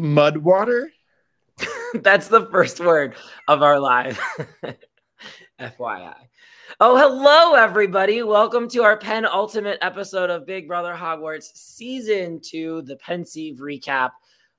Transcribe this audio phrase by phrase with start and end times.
[0.00, 0.90] Mud water?
[1.94, 3.14] That's the first word
[3.48, 4.20] of our live.
[5.60, 6.14] FYI.
[6.80, 8.22] Oh, hello, everybody.
[8.22, 14.10] Welcome to our penultimate episode of Big Brother Hogwarts Season 2, the Pensieve recap.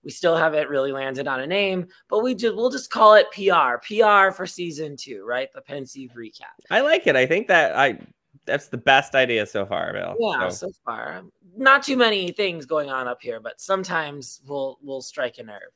[0.03, 3.27] We still haven't really landed on a name, but we just we'll just call it
[3.31, 3.77] PR.
[3.85, 5.49] PR for season two, right?
[5.53, 6.55] The Pensieve recap.
[6.71, 7.15] I like it.
[7.15, 7.99] I think that I
[8.47, 10.15] that's the best idea so far, Bill.
[10.19, 10.67] Yeah, so.
[10.67, 11.23] so far.
[11.55, 15.71] Not too many things going on up here, but sometimes we'll we'll strike a nerve.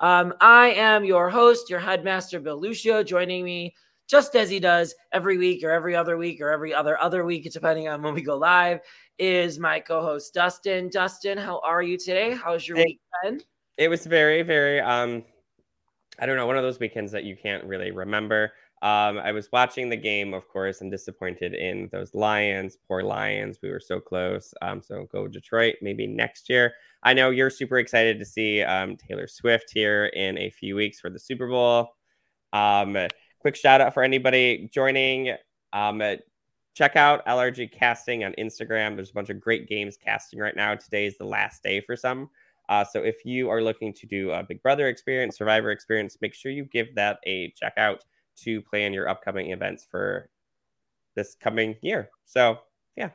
[0.00, 3.74] Um, I am your host, your headmaster, Bill Lucio, joining me
[4.06, 7.50] just as he does every week or every other week or every other other week,
[7.52, 8.80] depending on when we go live,
[9.18, 10.90] is my co-host Dustyn.
[10.90, 12.34] Dustyn, how are you today?
[12.34, 13.44] How's your weekend?
[13.76, 15.24] It was very, very um,
[16.18, 18.52] I don't know, one of those weekends that you can't really remember.
[18.84, 22.76] Um, I was watching the game, of course, and disappointed in those Lions.
[22.86, 23.58] Poor Lions.
[23.62, 24.52] We were so close.
[24.60, 26.74] Um, so go Detroit maybe next year.
[27.02, 31.00] I know you're super excited to see um, Taylor Swift here in a few weeks
[31.00, 31.94] for the Super Bowl.
[32.52, 32.94] Um,
[33.38, 35.34] quick shout out for anybody joining.
[35.72, 36.02] Um,
[36.74, 38.96] check out LRG Casting on Instagram.
[38.96, 40.74] There's a bunch of great games casting right now.
[40.74, 42.28] Today is the last day for some.
[42.68, 46.34] Uh, so if you are looking to do a Big Brother experience, Survivor experience, make
[46.34, 48.04] sure you give that a check out
[48.36, 50.28] to plan your upcoming events for
[51.14, 52.10] this coming year.
[52.24, 52.58] So,
[52.96, 53.10] yeah.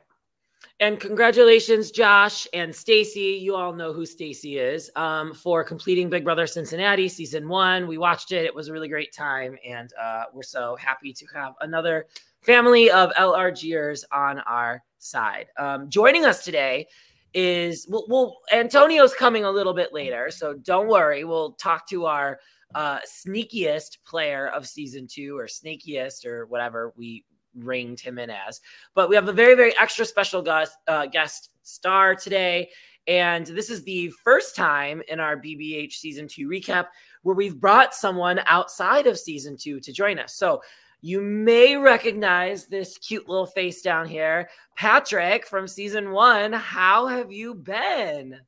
[0.78, 3.38] And congratulations, Josh and Stacy.
[3.42, 7.86] You all know who Stacy is um, for completing Big Brother Cincinnati season one.
[7.86, 11.26] We watched it; it was a really great time, and uh, we're so happy to
[11.34, 12.06] have another
[12.40, 15.46] family of LRGers on our side.
[15.58, 16.86] Um, joining us today
[17.34, 21.24] is well, well, Antonio's coming a little bit later, so don't worry.
[21.24, 22.40] We'll talk to our
[22.74, 28.60] uh, sneakiest player of season two or snakiest or whatever we ringed him in as.
[28.94, 32.70] But we have a very, very extra special guest, uh, guest star today.
[33.06, 36.86] And this is the first time in our BBH season two recap
[37.22, 40.34] where we've brought someone outside of season two to join us.
[40.34, 40.62] So
[41.00, 44.50] you may recognize this cute little face down here.
[44.76, 48.38] Patrick from season one, how have you been?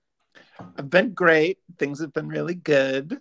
[0.76, 1.58] I've been great.
[1.78, 3.20] Things have been really good.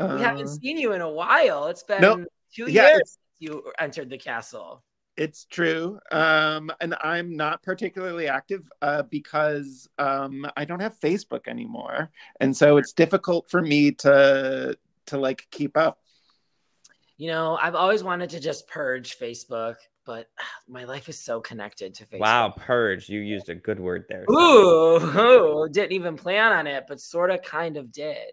[0.00, 1.66] We haven't uh, seen you in a while.
[1.66, 2.28] It's been nope.
[2.54, 4.82] two yeah, years you entered the castle.
[5.16, 5.98] It's true.
[6.12, 12.10] Um, and I'm not particularly active uh, because um, I don't have Facebook anymore.
[12.40, 15.98] And so it's difficult for me to to like keep up.
[17.18, 19.74] You know, I've always wanted to just purge Facebook,
[20.06, 20.28] but
[20.68, 22.20] my life is so connected to Facebook.
[22.20, 23.08] Wow, purge.
[23.08, 24.24] You used a good word there.
[24.30, 28.32] Ooh, ooh didn't even plan on it, but sort of kind of did.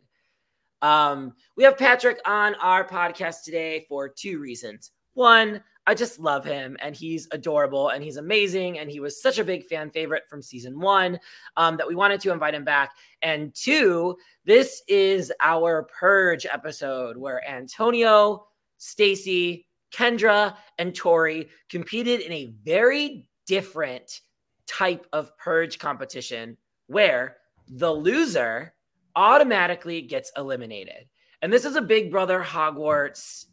[0.81, 4.91] Um, we have Patrick on our podcast today for two reasons.
[5.13, 8.77] One, I just love him and he's adorable and he's amazing.
[8.77, 11.17] And he was such a big fan favorite from season one
[11.55, 12.91] um, that we wanted to invite him back.
[13.21, 22.33] And two, this is our Purge episode where Antonio, Stacy, Kendra, and Tori competed in
[22.33, 24.21] a very different
[24.67, 27.37] type of Purge competition where
[27.69, 28.73] the loser
[29.17, 31.09] automatically gets eliminated.
[31.41, 33.45] And this is a Big Brother Hogwarts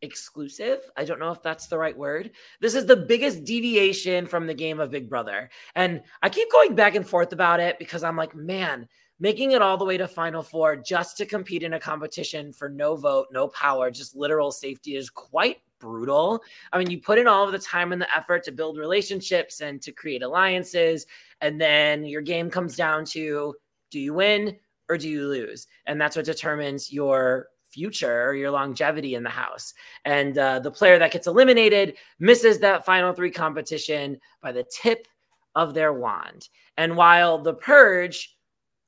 [0.00, 0.78] exclusive.
[0.96, 2.30] I don't know if that's the right word.
[2.60, 5.50] This is the biggest deviation from the game of Big Brother.
[5.74, 9.62] And I keep going back and forth about it because I'm like, man, making it
[9.62, 13.26] all the way to Final Four just to compete in a competition for no vote,
[13.32, 16.40] no power, just literal safety is quite brutal.
[16.72, 19.60] I mean, you put in all of the time and the effort to build relationships
[19.60, 21.06] and to create alliances.
[21.40, 23.54] And then your game comes down to
[23.90, 24.56] do you win?
[24.88, 25.66] Or do you lose?
[25.86, 29.74] And that's what determines your future or your longevity in the house.
[30.04, 35.06] And uh, the player that gets eliminated misses that final three competition by the tip
[35.54, 36.48] of their wand.
[36.76, 38.36] And while the purge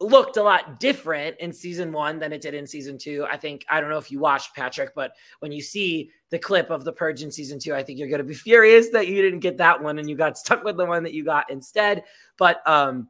[0.00, 3.27] looked a lot different in season one than it did in season two.
[3.31, 6.71] I think I don't know if you watched Patrick, but when you see the clip
[6.71, 9.21] of the purge in season two, I think you're going to be furious that you
[9.21, 12.05] didn't get that one and you got stuck with the one that you got instead.
[12.39, 13.09] But um,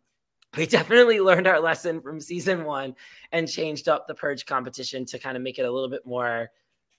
[0.56, 2.94] we definitely learned our lesson from season one
[3.32, 6.50] and changed up the purge competition to kind of make it a little bit more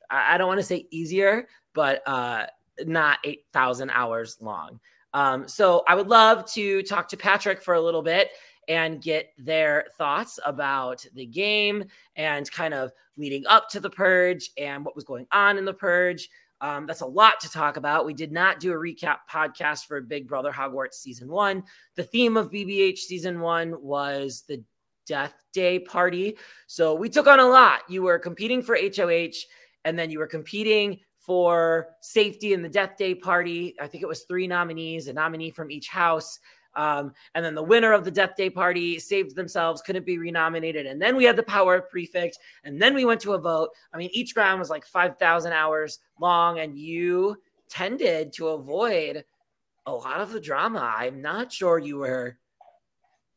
[0.10, 2.46] i don't want to say easier but uh
[2.86, 4.80] not 8000 hours long.
[5.14, 8.30] Um so i would love to talk to patrick for a little bit
[8.68, 11.84] and get their thoughts about the game
[12.16, 15.74] and kind of leading up to the purge and what was going on in the
[15.74, 16.30] purge
[16.62, 18.06] um, that's a lot to talk about.
[18.06, 21.64] We did not do a recap podcast for Big Brother Hogwarts season one.
[21.96, 24.64] The theme of BBH season one was the
[25.08, 26.38] Death Day party.
[26.68, 27.82] So we took on a lot.
[27.90, 29.46] You were competing for HOH,
[29.86, 33.76] and then you were competing for safety in the Death Day party.
[33.82, 36.40] I think it was three nominees, a nominee from each house.
[36.76, 40.86] Um, and then the winner of the Death Day party saved themselves, couldn't be renominated.
[40.86, 43.70] And then we had the Power Prefect, and then we went to a vote.
[43.94, 47.38] I mean, each round was like 5,000 hours long, and you
[47.70, 49.24] tended to avoid
[49.86, 50.94] a lot of the drama.
[50.96, 52.38] I'm not sure you were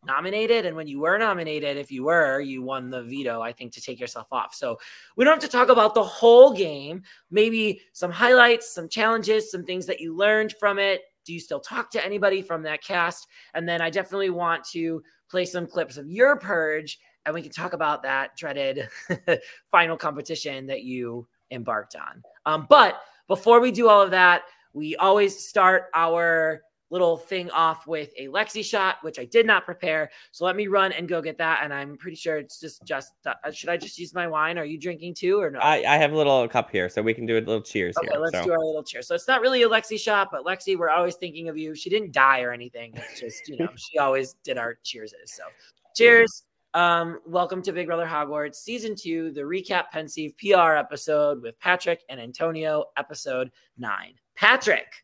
[0.07, 0.67] nominated.
[0.67, 3.81] And when you were nominated, if you were, you won the veto, I think, to
[3.81, 4.55] take yourself off.
[4.55, 4.79] So
[5.17, 9.65] we don't have to talk about the whole game, maybe some highlights, some challenges, some
[9.65, 11.03] things that you learned from it.
[11.25, 13.27] Do you still talk to anybody from that cast?
[13.55, 17.51] And then I definitely want to play some clips of your purge and we can
[17.51, 18.89] talk about that dreaded
[19.71, 22.23] final competition that you embarked on.
[22.47, 24.43] Um, but before we do all of that,
[24.73, 29.65] we always start our little thing off with a Lexi shot, which I did not
[29.65, 30.11] prepare.
[30.33, 31.61] So let me run and go get that.
[31.63, 33.13] And I'm pretty sure it's just just.
[33.27, 34.59] Uh, should I just use my wine?
[34.59, 35.59] Are you drinking too or no?
[35.61, 38.09] I, I have a little cup here, so we can do a little cheers okay,
[38.11, 38.21] here.
[38.21, 38.45] let's so.
[38.45, 39.07] do our little cheers.
[39.07, 41.75] So it's not really a Lexi shot, but Lexi, we're always thinking of you.
[41.75, 42.93] She didn't die or anything.
[42.95, 45.15] It's just you know she always did our cheers.
[45.27, 45.43] So
[45.97, 46.45] cheers.
[46.75, 52.03] Um, welcome to Big Brother Hogwarts season two, the recap Pensieve PR episode with Patrick
[52.09, 54.15] and Antonio, episode nine.
[54.35, 55.04] Patrick,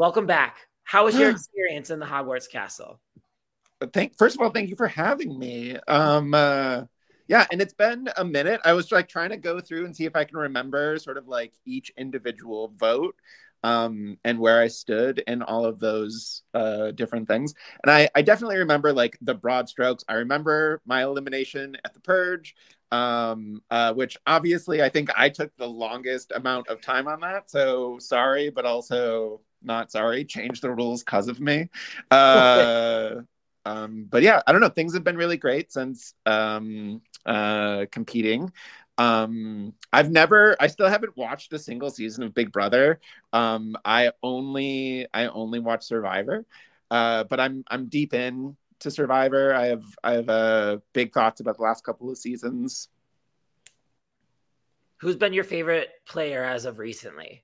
[0.00, 0.66] welcome back.
[0.82, 2.98] How was your experience in the Hogwarts castle?
[3.92, 5.76] Thank first of all, thank you for having me.
[5.86, 6.84] Um uh
[7.28, 8.62] yeah, and it's been a minute.
[8.64, 11.28] I was like trying to go through and see if I can remember sort of
[11.28, 13.14] like each individual vote
[13.62, 17.52] um and where I stood in all of those uh different things.
[17.84, 20.02] And I I definitely remember like the broad strokes.
[20.08, 22.54] I remember my elimination at the purge
[22.92, 27.50] um uh which obviously I think I took the longest amount of time on that.
[27.50, 30.24] So sorry, but also not sorry.
[30.24, 31.68] Change the rules cuz of me.
[32.10, 33.22] Uh
[33.66, 34.68] um but yeah, I don't know.
[34.70, 38.52] Things have been really great since um uh competing
[38.98, 43.00] um, I've never, I still haven't watched a single season of Big Brother.
[43.32, 46.44] Um, I only, I only watch Survivor.
[46.90, 49.54] Uh, but I'm, I'm deep in to Survivor.
[49.54, 52.88] I have, I have uh, big thoughts about the last couple of seasons.
[54.98, 57.42] Who's been your favorite player as of recently?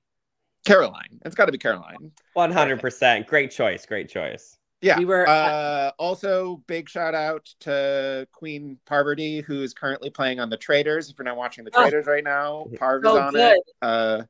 [0.67, 1.21] Carolyn.
[1.25, 2.13] It's got to be Carolyn.
[2.35, 3.27] One hundred percent.
[3.27, 3.87] Great choice.
[3.87, 4.59] Great choice.
[4.83, 4.99] Yeah.
[4.99, 10.51] We were- uh, also big shout out to Queen Parvati, who is currently playing on
[10.51, 11.09] the Traitors.
[11.09, 11.81] If you're not watching the Oh.
[11.83, 13.57] Traitors right now, Parv is So on good.
[13.57, 13.63] it.
[13.81, 14.23] Uh,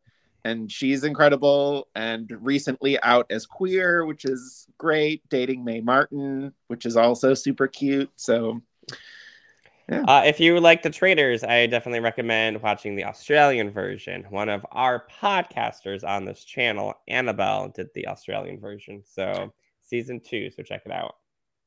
[0.46, 5.28] and she's incredible and recently out as queer, which is great.
[5.28, 8.10] Dating Mae Martin, which is also super cute.
[8.16, 8.62] So
[9.88, 14.25] Uh, if you like the Traitors, I definitely recommend watching the Australian version.
[14.31, 19.02] One of our podcasters on this channel, Annabelle, did the Australian version.
[19.04, 19.52] So
[19.82, 21.14] season two, so check it out.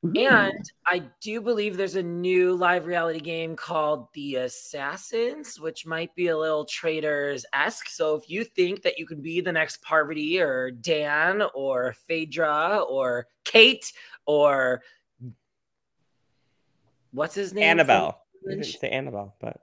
[0.05, 0.31] Mm.
[0.31, 6.15] And I do believe there's a new live reality game called The Assassins, which might
[6.15, 7.89] be a little traitors esque.
[7.89, 12.79] So if you think that you could be the next Parvati or Dan or Phaedra
[12.87, 13.91] or Kate
[14.25, 14.81] or
[17.11, 17.63] what's his name?
[17.63, 18.23] Annabelle.
[18.41, 18.79] from I didn't Lynch?
[18.79, 19.61] say Annabelle, but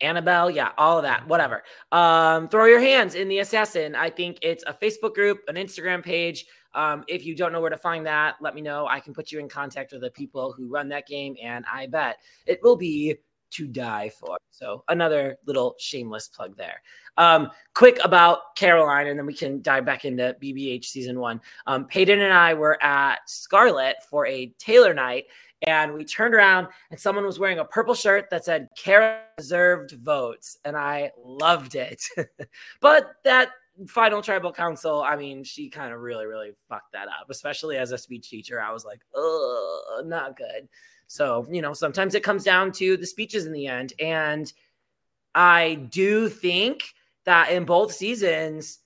[0.00, 1.62] Annabelle, yeah, all of that, whatever.
[1.92, 3.94] Um, throw your hands in the assassin.
[3.94, 6.46] I think it's a Facebook group, an Instagram page.
[6.74, 8.86] Um, if you don't know where to find that, let me know.
[8.86, 11.86] I can put you in contact with the people who run that game, and I
[11.86, 13.16] bet it will be
[13.50, 14.36] to die for.
[14.50, 16.82] So another little shameless plug there.
[17.16, 21.40] Um, quick about Carolyn, and then we can dive back into BBH season one.
[21.66, 25.24] Um, Peyton and I were at Scarlet for a Taylor night,
[25.62, 29.92] and we turned around and someone was wearing a purple shirt that said Kara deserved
[29.92, 32.02] votes, and I loved it.
[32.80, 33.50] but that
[33.86, 37.92] final tribal council, I mean, she kind of really, really fucked that up, especially as
[37.92, 38.60] a speech teacher.
[38.60, 40.68] I was like, oh, not good.
[41.06, 43.94] So, you know, sometimes it comes down to the speeches in the end.
[43.98, 44.52] And
[45.34, 46.82] I do think
[47.24, 48.80] that in both seasons,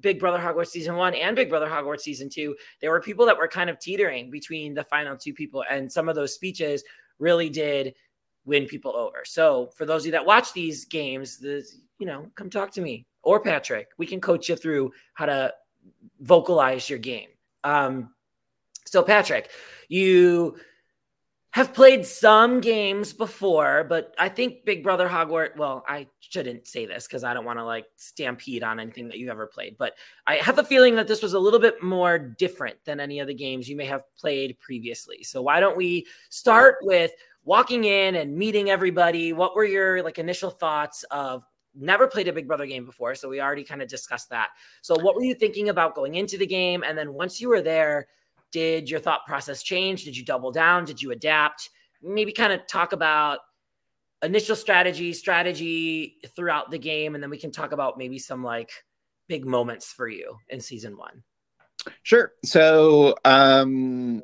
[0.00, 3.36] Big Brother Hogwarts season one and Big Brother Hogwarts season two, there were people that
[3.36, 5.64] were kind of teetering between the final two people.
[5.70, 6.84] And some of those speeches
[7.18, 7.94] really did
[8.44, 9.22] win people over.
[9.24, 11.64] So for those of you that watch these games, the
[11.98, 13.88] you know, come talk to me or Patrick.
[13.98, 15.52] We can coach you through how to
[16.20, 17.28] vocalize your game.
[17.64, 18.14] Um,
[18.86, 19.50] so Patrick,
[19.88, 20.56] you
[21.58, 25.56] have played some games before, but I think Big Brother Hogwarts.
[25.56, 29.18] Well, I shouldn't say this because I don't want to like stampede on anything that
[29.18, 29.94] you've ever played, but
[30.28, 33.26] I have a feeling that this was a little bit more different than any of
[33.26, 35.24] the games you may have played previously.
[35.24, 37.10] So why don't we start with
[37.42, 39.32] walking in and meeting everybody?
[39.32, 43.28] What were your like initial thoughts of never played a Big Brother game before, so
[43.28, 44.50] we already kind of discussed that.
[44.80, 47.62] So what were you thinking about going into the game, and then once you were
[47.62, 48.06] there?
[48.52, 50.04] Did your thought process change?
[50.04, 50.84] Did you double down?
[50.84, 51.70] Did you adapt?
[52.02, 53.40] Maybe kind of talk about
[54.22, 58.70] initial strategy, strategy throughout the game, and then we can talk about maybe some like
[59.28, 61.22] big moments for you in season one.
[62.02, 62.32] Sure.
[62.44, 64.22] So um,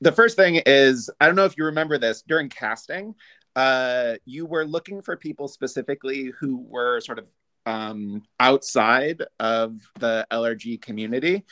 [0.00, 3.14] the first thing is I don't know if you remember this during casting.
[3.56, 7.30] Uh, you were looking for people specifically who were sort of
[7.66, 11.44] um, outside of the LRG community.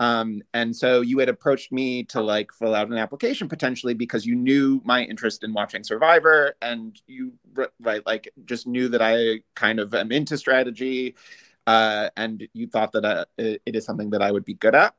[0.00, 4.24] Um, and so you had approached me to like fill out an application potentially because
[4.24, 7.32] you knew my interest in watching Survivor and you
[7.80, 11.14] right like just knew that I kind of am into strategy
[11.66, 14.94] uh, and you thought that uh, it is something that I would be good at.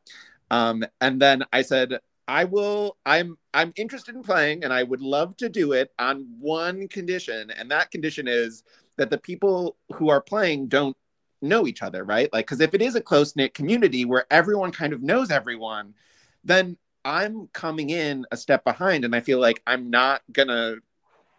[0.52, 2.98] Um, and then I said, I will.
[3.06, 7.52] I'm I'm interested in playing, and I would love to do it on one condition,
[7.52, 8.64] and that condition is
[8.98, 10.98] that the people who are playing don't
[11.42, 12.32] know each other, right?
[12.34, 15.94] Like, because if it is a close knit community where everyone kind of knows everyone,
[16.44, 20.76] then I'm coming in a step behind, and I feel like I'm not gonna,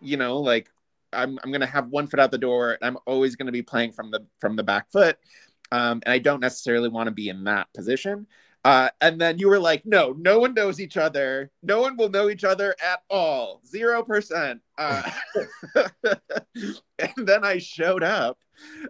[0.01, 0.71] you know, like
[1.13, 3.93] I'm I'm gonna have one foot out the door, and I'm always gonna be playing
[3.93, 5.19] from the from the back foot,
[5.73, 8.27] um, and I don't necessarily want to be in that position.
[8.65, 11.51] Uh, and then you were like, no, no one knows each other.
[11.63, 13.61] No one will know each other at all.
[13.67, 14.61] Zero percent.
[14.77, 15.09] Uh,
[16.99, 18.39] and then I showed up.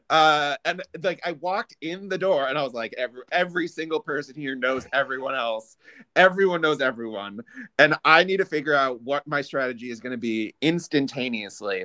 [0.09, 4.01] Uh, and like I walked in the door and I was like, every every single
[4.01, 5.77] person here knows everyone else.
[6.17, 7.41] Everyone knows everyone.
[7.79, 11.85] And I need to figure out what my strategy is going to be instantaneously.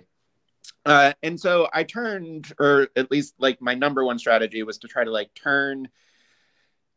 [0.86, 4.88] Uh, and so I turned, or at least like my number one strategy was to
[4.88, 5.90] try to like turn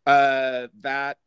[0.07, 1.19] uh, that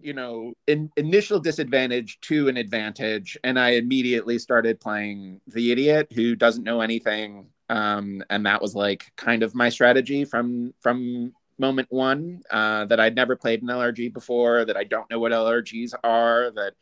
[0.00, 3.38] you know in, initial disadvantage to an advantage.
[3.44, 7.46] And i immediately started playing the idiot who doesn't know anything.
[7.70, 12.98] Um, and that was like kind of my strategy from from moment one uh, that
[12.98, 16.72] i'd never played an lrg before that i don't know what lrgs are that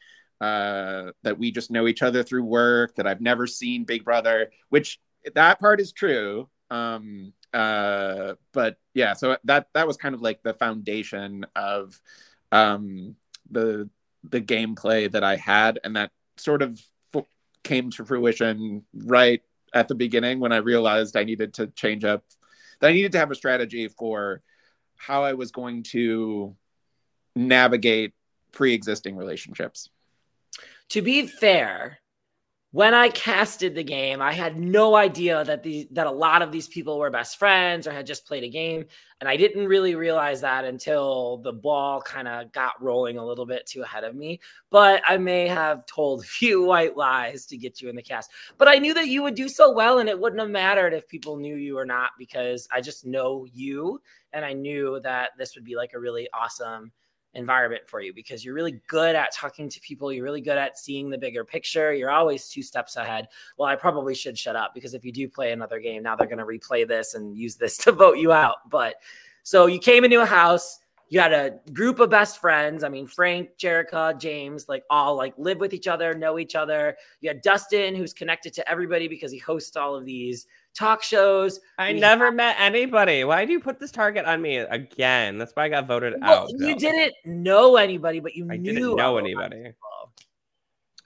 [0.40, 4.50] uh, that we just know each other through work that i've never seen big brother
[4.70, 4.98] which
[5.34, 6.48] that part is true.
[6.70, 12.00] Um, uh, but yeah, so that that was kind of like the foundation of
[12.50, 13.16] um,
[13.50, 13.88] the
[14.24, 16.80] the gameplay that I had, and that sort of
[17.14, 17.24] f-
[17.62, 19.42] came to fruition right
[19.74, 22.24] at the beginning when I realized I needed to change up,
[22.80, 24.42] that I needed to have a strategy for
[24.96, 26.54] how I was going to
[27.34, 28.12] navigate
[28.52, 29.88] pre-existing relationships.
[30.90, 31.98] To be fair,
[32.72, 36.50] when I casted the game, I had no idea that the that a lot of
[36.50, 38.86] these people were best friends or had just played a game,
[39.20, 43.44] and I didn't really realize that until the ball kind of got rolling a little
[43.44, 44.40] bit too ahead of me.
[44.70, 48.30] But I may have told a few white lies to get you in the cast.
[48.56, 51.06] But I knew that you would do so well, and it wouldn't have mattered if
[51.06, 54.00] people knew you or not because I just know you,
[54.32, 56.90] and I knew that this would be like a really awesome
[57.34, 60.12] environment for you because you're really good at talking to people.
[60.12, 61.92] You're really good at seeing the bigger picture.
[61.92, 63.28] You're always two steps ahead.
[63.56, 66.26] Well, I probably should shut up because if you do play another game, now they're
[66.26, 68.68] going to replay this and use this to vote you out.
[68.70, 68.96] But
[69.42, 72.82] so you came into a house, you had a group of best friends.
[72.82, 76.96] I mean, Frank, Jerica, James, like all like live with each other, know each other.
[77.20, 80.46] You had Dustyn, who's connected to everybody because he hosts all of these
[80.78, 81.60] talk shows.
[81.78, 82.34] I we never have...
[82.34, 83.24] met anybody.
[83.24, 85.38] Why do you put this target on me again?
[85.38, 86.50] That's why I got voted well, out.
[86.58, 89.72] You didn't know anybody, but you I knew didn't know anybody.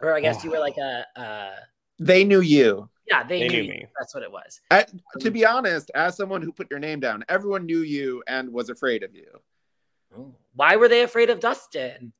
[0.00, 0.44] Or I guess oh.
[0.44, 1.06] you were like a.
[1.16, 1.54] Uh...
[1.98, 2.88] They knew you.
[3.08, 3.86] Yeah, they, they knew, knew, me.
[3.98, 4.60] That's what it was.
[4.70, 4.84] I,
[5.20, 8.68] to be honest, as someone who put your name down, everyone knew you and was
[8.68, 9.28] afraid of you.
[10.16, 10.34] Oh.
[10.54, 12.10] Why were they afraid of Dustyn?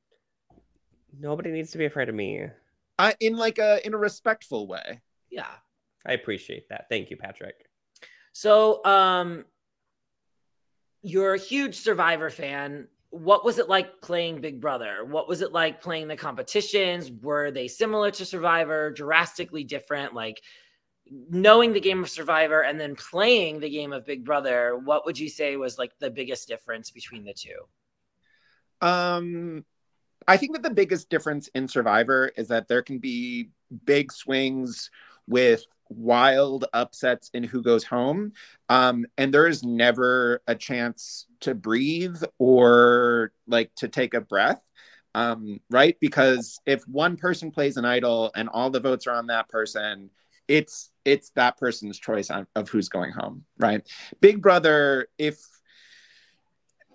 [1.18, 2.46] Nobody needs to be afraid of me.
[2.98, 5.00] Uh, in like a in a respectful way.
[5.30, 5.46] Yeah.
[6.06, 6.86] I appreciate that.
[6.88, 7.68] Thank you, Patrick.
[8.32, 9.44] So, um,
[11.02, 12.88] you're a huge Survivor fan.
[13.10, 15.04] What was it like playing Big Brother?
[15.04, 17.10] What was it like playing the competitions?
[17.10, 20.14] Were they similar to Survivor, drastically different?
[20.14, 20.42] Like
[21.10, 25.18] knowing the game of Survivor and then playing the game of Big Brother, what would
[25.18, 28.86] you say was like the biggest difference between the two?
[28.86, 29.64] Um,
[30.28, 33.50] I think that the biggest difference in Survivor is that there can be
[33.84, 34.90] big swings
[35.28, 38.32] with wild upsets in who goes home.
[38.68, 44.62] Um, and there is never a chance to breathe or like to take a breath.
[45.14, 45.96] Um, right?
[46.00, 50.10] Because if one person plays an idol and all the votes are on that person
[50.48, 53.86] it's it's that person's choice on, of who's going home right?
[54.20, 55.38] Big brother if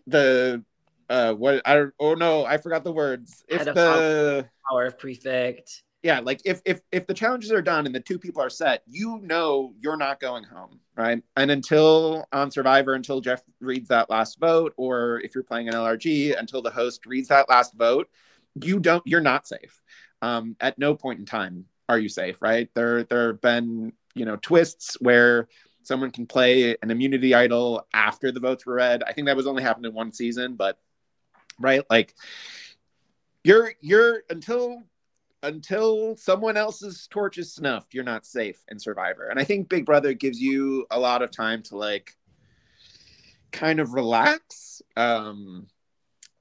[0.07, 0.63] the
[1.09, 3.43] uh what i oh no i forgot the words.
[3.47, 7.93] If the power of prefect yeah like if if if the challenges are done and
[7.93, 11.23] the two people are set you know you're not going home right?
[11.37, 15.73] And until on survivor until jeff reads that last vote or if you're playing an
[15.75, 18.09] lrg until the host reads that last vote
[18.55, 19.81] you don't you're not safe.
[20.21, 22.69] Um, at no point in time are you safe right?
[22.73, 25.47] There there have been you know twists where
[25.83, 29.03] someone can play an immunity idol after the votes were read.
[29.05, 30.77] I think that was only happened in one season but
[31.59, 31.83] right?
[31.89, 32.15] Like
[33.43, 34.83] you're you're until
[35.43, 39.27] until someone else's torch is snuffed, you're not safe in Survivor.
[39.27, 42.15] And I think Big Brother gives you a lot of time to like
[43.51, 44.81] kind of relax.
[44.95, 45.67] Um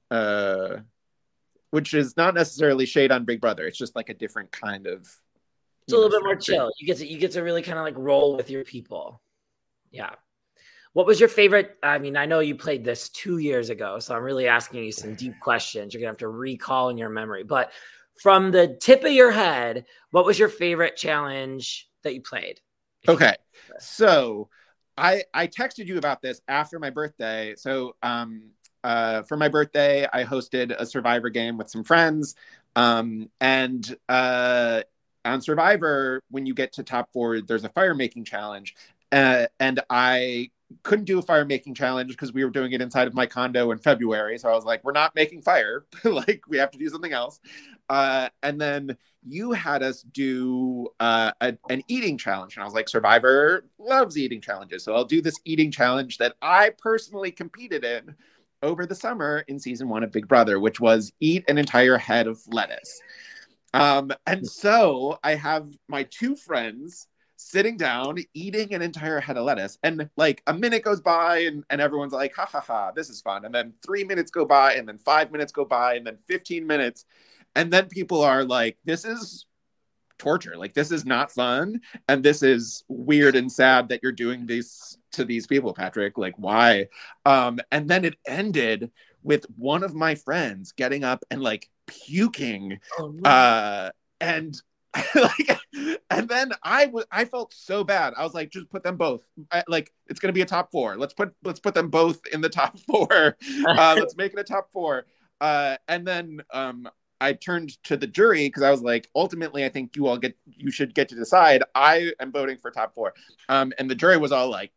[0.09, 0.77] uh
[1.71, 3.65] which is not necessarily shade on Big Brother.
[3.65, 5.09] It's just like a different kind of
[5.83, 6.71] it's a little bit more chill.
[6.79, 9.21] You get to you get to really kind of like roll with your people.
[9.89, 10.11] Yeah.
[10.93, 11.77] What was your favorite?
[11.81, 14.91] I mean, I know you played this two years ago, so I'm really asking you
[14.91, 15.93] some deep questions.
[15.93, 17.43] You're gonna have to recall in your memory.
[17.43, 17.71] But
[18.19, 22.59] from the tip of your head, what was your favorite challenge that you played?
[23.07, 23.35] Okay.
[23.79, 24.49] So
[24.97, 27.55] I I texted you about this after my birthday.
[27.57, 28.51] So um
[28.83, 32.35] uh for my birthday, I hosted a survivor game with some friends.
[32.75, 34.81] Um and uh
[35.25, 38.75] on Survivor, when you get to top four, there's a fire making challenge.
[39.11, 40.49] Uh, and I
[40.83, 43.71] couldn't do a fire making challenge because we were doing it inside of my condo
[43.71, 44.37] in February.
[44.37, 45.85] So I was like, we're not making fire.
[46.03, 47.39] like, we have to do something else.
[47.91, 52.55] Uh, and then you had us do uh, a, an eating challenge.
[52.55, 54.85] And I was like, Survivor loves eating challenges.
[54.85, 58.15] So I'll do this eating challenge that I personally competed in
[58.63, 62.27] over the summer in season one of Big Brother, which was eat an entire head
[62.27, 63.01] of lettuce.
[63.73, 69.43] Um, and so I have my two friends sitting down, eating an entire head of
[69.43, 69.77] lettuce.
[69.83, 73.19] And like a minute goes by, and, and everyone's like, ha ha ha, this is
[73.19, 73.43] fun.
[73.43, 76.65] And then three minutes go by, and then five minutes go by, and then 15
[76.65, 77.03] minutes.
[77.55, 79.45] And then people are like, this is
[80.17, 80.55] torture.
[80.55, 81.81] Like, this is not fun.
[82.07, 86.17] And this is weird and sad that you're doing this to these people, Patrick.
[86.17, 86.87] Like, why?
[87.25, 88.91] Um, and then it ended
[89.23, 92.79] with one of my friends getting up and like puking.
[92.99, 93.29] Oh, no.
[93.29, 93.89] uh,
[94.19, 94.59] and
[95.15, 95.59] like
[96.09, 98.13] and then I was I felt so bad.
[98.17, 99.23] I was like, just put them both.
[99.51, 100.97] I, like it's gonna be a top four.
[100.97, 103.37] Let's put let's put them both in the top four.
[103.65, 105.05] Uh, let's make it a top four.
[105.39, 106.87] Uh, and then um,
[107.21, 110.35] I turned to the jury because I was like, ultimately, I think you all get
[110.45, 111.63] you should get to decide.
[111.75, 113.13] I am voting for top four.
[113.47, 114.71] Um, and the jury was all like,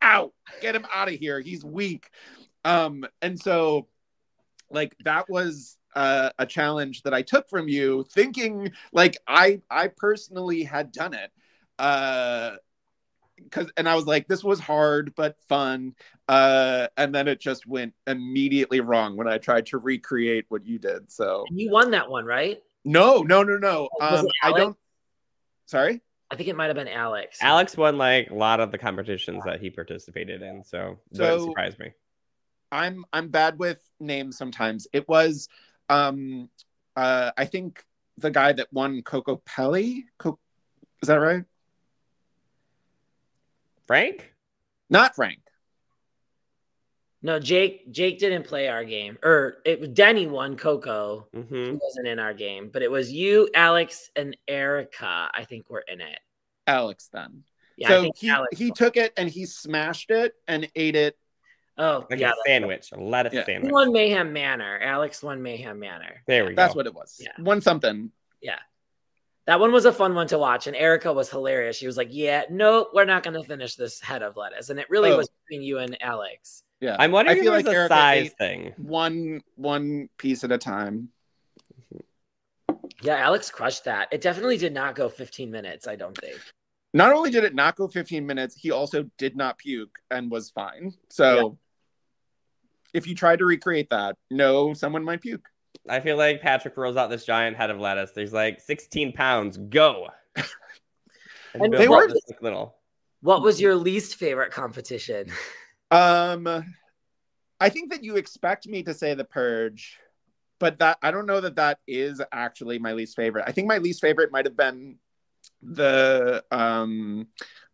[0.00, 1.40] out, get him out of here.
[1.40, 2.10] He's weak.
[2.64, 3.88] Um, and so
[4.70, 9.88] like that was uh, a challenge that I took from you, thinking like I I
[9.88, 11.30] personally had done it.
[11.78, 12.52] Uh,
[13.36, 15.94] because and I was like, this was hard but fun.
[16.28, 20.78] Uh, and then it just went immediately wrong when I tried to recreate what you
[20.78, 21.10] did.
[21.10, 22.62] So you won that one, right?
[22.84, 23.88] No, no, no, no.
[24.00, 24.76] Um, I don't.
[25.66, 26.00] Sorry.
[26.30, 27.38] I think it might have been Alex.
[27.40, 31.40] Alex won like a lot of the competitions that he participated in, so, so it
[31.40, 31.92] surprised me.
[32.72, 34.88] I'm I'm bad with names sometimes.
[34.92, 35.48] It was
[35.88, 36.48] um
[36.96, 37.84] uh I think
[38.18, 40.04] the guy that won Kokopelli.
[40.18, 40.38] Co-
[41.02, 41.44] is that right?
[43.86, 44.32] Frank?
[44.90, 45.40] Not Frank.
[47.22, 47.90] No, Jake.
[47.90, 51.28] Jake didn't play our game, or it was Denny won Coco.
[51.34, 51.54] Mm-hmm.
[51.54, 55.30] He wasn't in our game, but it was you, Alex, and Erica.
[55.32, 56.18] I think were in it.
[56.66, 57.44] Alex then.
[57.76, 61.16] Yeah, so he Alex he took it and he smashed it and ate it
[61.76, 63.44] Oh, like yeah, a sandwich, a lettuce yeah.
[63.44, 63.72] sandwich.
[63.72, 64.78] One Mayhem Manor.
[64.78, 66.22] Alex won Mayhem Manor.
[66.26, 66.56] There we go.
[66.56, 67.20] That's what it was.
[67.20, 67.32] Yeah.
[67.38, 68.12] One something.
[68.40, 68.58] Yeah.
[69.46, 70.66] That one was a fun one to watch.
[70.66, 71.76] And Erica was hilarious.
[71.76, 74.70] She was like, Yeah, no, we're not going to finish this head of lettuce.
[74.70, 75.18] And it really oh.
[75.18, 76.62] was between you and Alex.
[76.80, 76.96] Yeah.
[76.98, 78.72] I'm wondering I feel like the size thing.
[78.76, 81.10] One one piece at a time.
[83.02, 84.08] Yeah, Alex crushed that.
[84.12, 86.40] It definitely did not go 15 minutes, I don't think.
[86.94, 90.50] Not only did it not go 15 minutes, he also did not puke and was
[90.50, 90.94] fine.
[91.10, 91.58] So
[92.94, 95.48] if you try to recreate that, no, someone might puke.
[95.88, 98.12] I feel like Patrick rolls out this giant head of lettuce.
[98.12, 99.56] There's like 16 pounds.
[99.56, 100.08] Go.
[101.54, 102.76] and they were just, little.
[103.20, 105.28] What was your least favorite competition?
[105.90, 106.64] Um,
[107.60, 109.98] I think that you expect me to say the purge,
[110.58, 113.44] but that I don't know that that is actually my least favorite.
[113.46, 114.98] I think my least favorite might have been
[115.62, 117.26] the um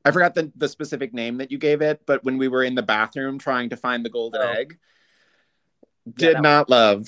[0.05, 2.75] I forgot the the specific name that you gave it, but when we were in
[2.75, 4.51] the bathroom trying to find the golden oh.
[4.51, 4.79] egg,
[6.13, 6.71] did yeah, not was...
[6.71, 7.07] love.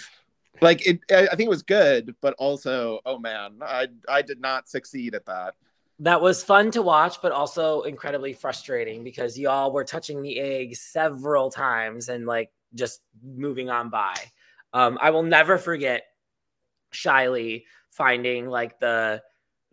[0.63, 4.69] Like it, I think it was good, but also, oh man, I I did not
[4.69, 5.55] succeed at that.
[5.99, 10.77] That was fun to watch, but also incredibly frustrating because y'all were touching the egg
[10.77, 14.15] several times and like just moving on by.
[14.73, 16.05] Um, I will never forget
[16.93, 19.23] Shiley finding like the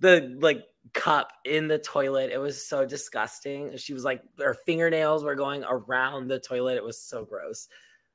[0.00, 2.30] the like cup in the toilet.
[2.32, 3.76] It was so disgusting.
[3.76, 6.76] She was like her fingernails were going around the toilet.
[6.76, 7.68] It was so gross.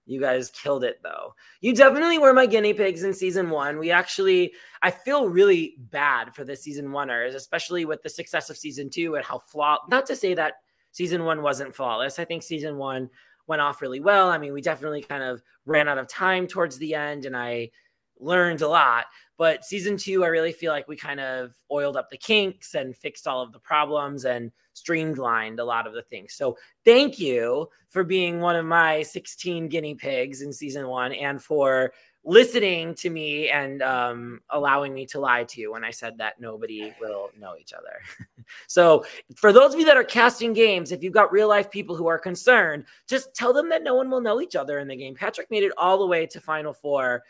[0.06, 1.34] You guys killed it though.
[1.62, 3.78] You definitely were my guinea pigs in season one.
[3.78, 8.58] We actually, I feel really bad for the season oneers, especially with the success of
[8.58, 9.80] season two and how flawed.
[9.90, 10.56] Not to say that
[10.92, 12.20] season one wasn't flawless.
[12.20, 13.10] I think season one
[13.48, 14.30] went off really well.
[14.30, 17.72] I mean, we definitely kind of ran out of time towards the end, and I
[18.20, 19.06] learned a lot.
[19.44, 22.96] But season two, I really feel like we kind of oiled up the kinks and
[22.96, 26.34] fixed all of the problems and streamlined a lot of the things.
[26.34, 31.44] So thank you for being one of my 16 guinea pigs in season one and
[31.44, 31.92] for
[32.26, 36.40] listening to me and um, allowing me to lie to you when I said that
[36.40, 38.00] nobody will know each other.
[38.68, 41.96] so, for those of you that are casting games, if you've got real life people
[41.96, 44.96] who are concerned, just tell them that no one will know each other in the
[44.96, 45.16] game.
[45.16, 47.24] Patrick made it all the way to Final Four,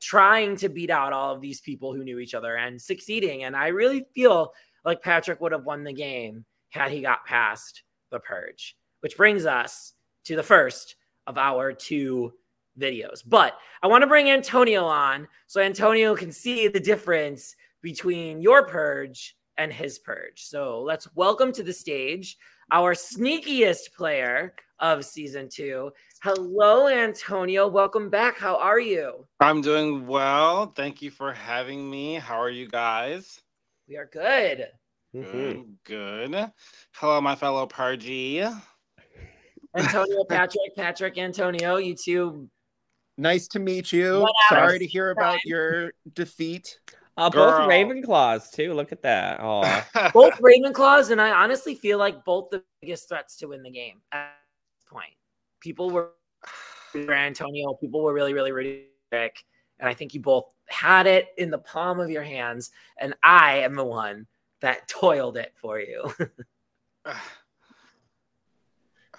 [0.00, 3.44] trying to beat out all of these people who knew each other and succeeding.
[3.44, 4.52] And I really feel
[4.84, 9.46] like Patrick would have won the game had he got past the purge, which brings
[9.46, 9.92] us
[10.24, 12.32] to the first of our two
[12.78, 13.22] videos.
[13.24, 18.66] But I want to bring Antonio on so Antonio can see the difference between your
[18.66, 20.44] purge and his purge.
[20.44, 22.36] So let's welcome to the stage
[22.72, 25.92] our sneakiest player of season two.
[26.24, 27.68] Hello, Antonio.
[27.68, 28.38] Welcome back.
[28.38, 29.26] How are you?
[29.40, 30.72] I'm doing well.
[30.74, 32.14] Thank you for having me.
[32.14, 33.42] How are you guys?
[33.86, 34.68] We are good.
[35.12, 35.66] Good.
[35.84, 36.50] Good.
[36.92, 38.42] Hello, my fellow Purgy.
[39.76, 42.48] Antonio, Patrick, Patrick, Antonio, you two
[43.18, 44.26] Nice to meet you.
[44.48, 46.78] Sorry to hear about your defeat.
[47.18, 48.72] Uh, both Ravenclaws too.
[48.72, 49.40] Look at that.
[49.42, 49.60] Oh,
[50.14, 54.00] both Ravenclaws, and I honestly feel like both the biggest threats to win the game
[54.10, 54.32] at
[54.78, 55.12] this point.
[55.64, 56.10] People were
[56.94, 57.72] Antonio.
[57.80, 59.42] People were really, really, quick,
[59.80, 62.70] and I think you both had it in the palm of your hands.
[62.98, 64.26] And I am the one
[64.60, 66.12] that toiled it for you.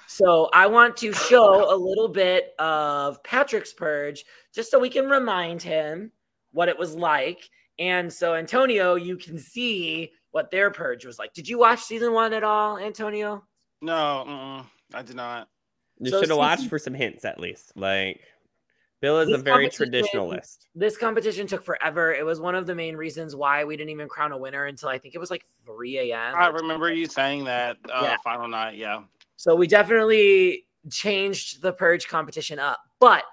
[0.08, 5.10] So I want to show a little bit of Patrick's purge just so we can
[5.10, 6.10] remind him
[6.54, 7.50] what it was like.
[7.80, 11.34] And so, Antonio, you can see what their purge was like.
[11.34, 13.44] Did you watch season one at all, Antonio?
[13.82, 15.50] No, I did not.
[16.00, 17.72] You so should have watched for some hints at least.
[17.76, 18.22] Like,
[19.02, 20.66] Bill is a very traditionalist.
[20.74, 22.14] This competition took forever.
[22.14, 24.90] It was one of the main reasons why we didn't even crown a winner until
[24.90, 26.36] I think it was like 3 a.m.
[26.36, 28.16] I remember you saying that uh, yeah.
[28.24, 28.78] final night.
[28.78, 29.04] Yeah.
[29.36, 32.80] So we definitely changed the purge competition up.
[33.00, 33.24] But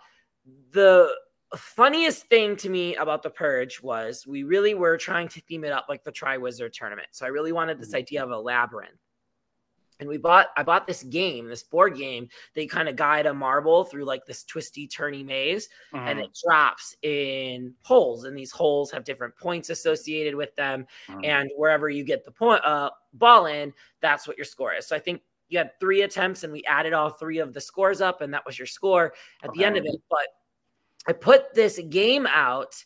[0.72, 1.14] the
[1.56, 5.72] funniest thing to me about the purge was we really were trying to theme it
[5.72, 7.08] up like the Triwizard tournament.
[7.12, 7.96] So I really wanted this mm-hmm.
[7.96, 8.98] idea of a labyrinth.
[10.02, 12.28] And we bought I bought this game, this board game.
[12.54, 16.08] They kind of guide a marble through like this twisty turny maze mm-hmm.
[16.08, 21.20] and it drops in holes and these holes have different points associated with them mm-hmm.
[21.22, 24.88] and wherever you get the point uh, ball in, that's what your score is.
[24.88, 28.00] So I think you had three attempts and we added all three of the scores
[28.00, 29.12] up and that was your score
[29.44, 29.58] at okay.
[29.58, 30.26] the end of it but
[31.06, 32.82] i put this game out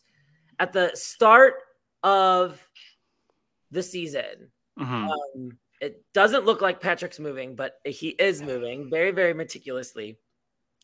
[0.59, 1.55] at the start
[2.03, 2.61] of
[3.71, 5.09] the season mm-hmm.
[5.09, 10.19] um, it doesn't look like patrick's moving but he is moving very very meticulously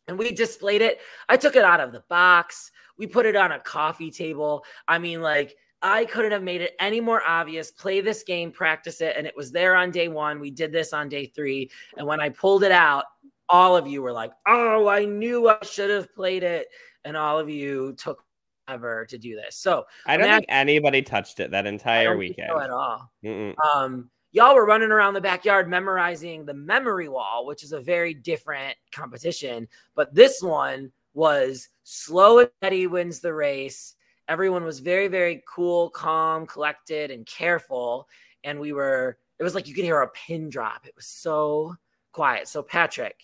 [0.08, 3.52] and we displayed it i took it out of the box we put it on
[3.52, 7.72] a coffee table i mean like I couldn't have made it any more obvious.
[7.72, 9.16] Play this game, practice it.
[9.16, 10.38] And it was there on day one.
[10.38, 11.70] We did this on day three.
[11.98, 13.06] And when I pulled it out,
[13.48, 16.68] all of you were like, oh, I knew I should have played it.
[17.04, 18.22] And all of you took
[18.68, 19.56] ever to do this.
[19.56, 23.10] So I don't think anybody touched it that entire weekend so at all.
[23.24, 23.54] Mm-mm.
[23.64, 28.14] Um, y'all were running around the backyard memorizing the memory wall, which is a very
[28.14, 29.68] different competition.
[29.94, 33.94] But this one was slow and steady wins the race.
[34.28, 38.08] Everyone was very very cool calm collected and careful.
[38.44, 40.86] And we were it was like you could hear a pin drop.
[40.86, 41.76] It was so
[42.12, 42.48] quiet.
[42.48, 43.16] So patrick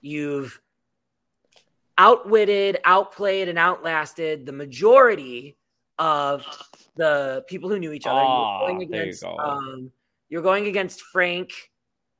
[0.00, 0.60] you've
[1.98, 5.56] outwitted outplayed and outlasted the majority
[5.98, 6.44] of
[6.96, 8.20] the people who knew each other.
[8.20, 9.92] Oh, you're, going against, you um,
[10.32, 11.52] you're going against frank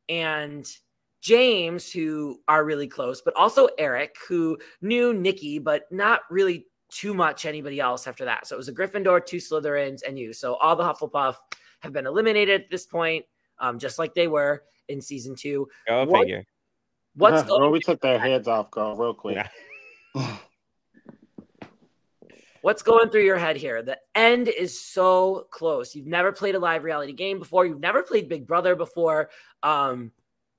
[0.09, 0.77] and
[1.23, 7.15] james who are really close but also eric who knew nikki but not really too
[7.15, 8.47] much anybody else after that.
[8.47, 10.33] So it was a Gryffindor, two Slytherins, and you.
[10.33, 11.37] So all the Hufflepuff
[11.81, 13.25] have been eliminated at this point,
[13.59, 15.67] um, just like they were in season two.
[15.89, 16.45] Go what, figure.
[17.17, 17.63] What's going?
[17.63, 19.37] Well, we took their heads off, girl, real quick.
[19.37, 19.49] Yeah.
[22.63, 23.83] What's going through your head here?
[23.83, 25.97] The end is so close.
[25.97, 27.67] You've never played a live reality game before.
[27.67, 29.31] You've never played Big Brother before.
[29.65, 30.13] Um,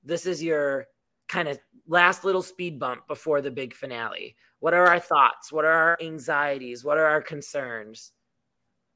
[0.04, 0.86] this is your
[1.28, 4.36] kind of last little speed bump before the big finale.
[4.60, 5.50] What are our thoughts?
[5.50, 6.84] What are our anxieties?
[6.84, 8.12] What are our concerns?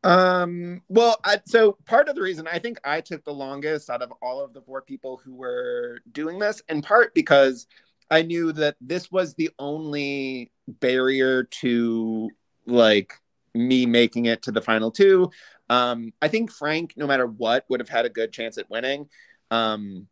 [0.04, 4.02] Um, well, I, so part of the reason I think I took the longest out
[4.02, 7.66] of all of the four people who were doing this, in part because
[8.10, 12.30] I knew that this was the only barrier to
[12.68, 13.14] like
[13.54, 15.30] me making it to the final two.
[15.70, 19.08] Um, I think Frank, no matter what, would have had a good chance at winning.
[19.50, 20.08] Um,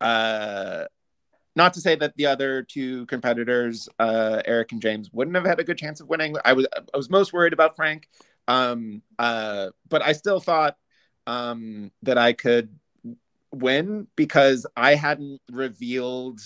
[0.00, 0.84] uh,
[1.54, 5.60] not to say that the other two competitors, uh, Eric and James, wouldn't have had
[5.60, 6.34] a good chance of winning.
[6.44, 8.08] I was I was most worried about Frank,
[8.48, 10.76] um, uh, but I still thought
[11.26, 12.70] um, that I could
[13.52, 16.40] win because I hadn't revealed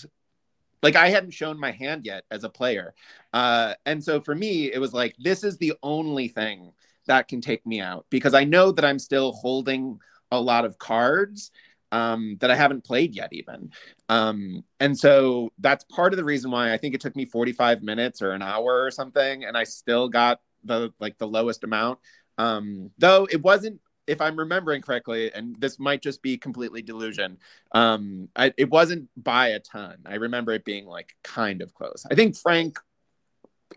[0.87, 2.93] like I hadn't shown my hand yet as a player.
[3.33, 6.71] Uh, and so for me, it was like, this is the only thing
[7.07, 9.99] that can take me out because I know that I'm still holding
[10.31, 11.51] a lot of cards
[11.91, 13.71] um, that I haven't played yet, even.
[14.07, 17.83] Um, and so that's part of the reason why I think it took me 45
[17.83, 21.99] minutes or an hour or something, and I still got the like the lowest amount.
[22.37, 27.37] Um, though it wasn't, if I'm remembering correctly, and this might just be completely delusion,
[27.73, 29.97] um, I, it wasn't by a ton.
[30.05, 32.05] I remember it being like kind of close.
[32.09, 32.79] I think Frank,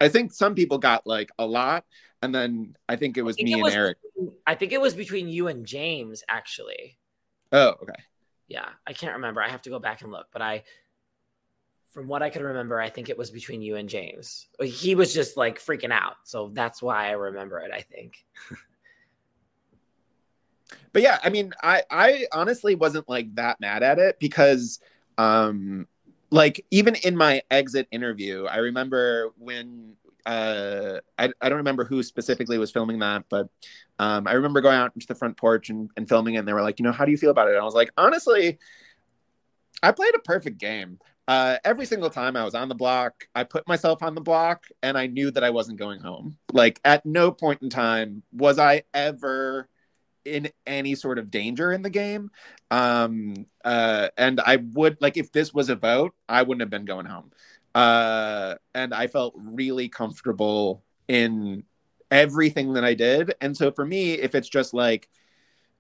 [0.01, 1.85] I think some people got like a lot,
[2.23, 3.99] and then I think it was think me it and was, Eric.
[4.47, 6.99] I think it was between you and James actually.
[7.53, 8.01] Oh, okay.
[8.47, 9.43] Yeah, I can't remember.
[9.43, 10.62] I have to go back and look, but I
[11.93, 14.47] from what I could remember, I think it was between you and James.
[14.62, 16.16] He was just like freaking out.
[16.25, 18.25] So that's why I remember it, I think.
[20.92, 24.81] but yeah, I mean, I I honestly wasn't like that mad at it because
[25.18, 25.87] um
[26.31, 32.03] like even in my exit interview, I remember when uh, I, I don't remember who
[32.03, 33.48] specifically was filming that, but
[33.98, 36.38] um, I remember going out into the front porch and, and filming it.
[36.38, 37.53] And they were like, you know, how do you feel about it?
[37.53, 38.59] And I was like, honestly,
[39.83, 40.98] I played a perfect game.
[41.26, 44.66] Uh, every single time I was on the block, I put myself on the block
[44.83, 46.37] and I knew that I wasn't going home.
[46.53, 49.68] Like, at no point in time was I ever
[50.31, 52.31] in any sort of danger in the game.
[52.71, 56.85] Um, uh, and I would, like, if this was a vote, I wouldn't have been
[56.85, 57.31] going home
[57.75, 61.64] uh, and I felt really comfortable in
[62.11, 63.35] everything that I did.
[63.40, 65.09] And so for me, if it's just like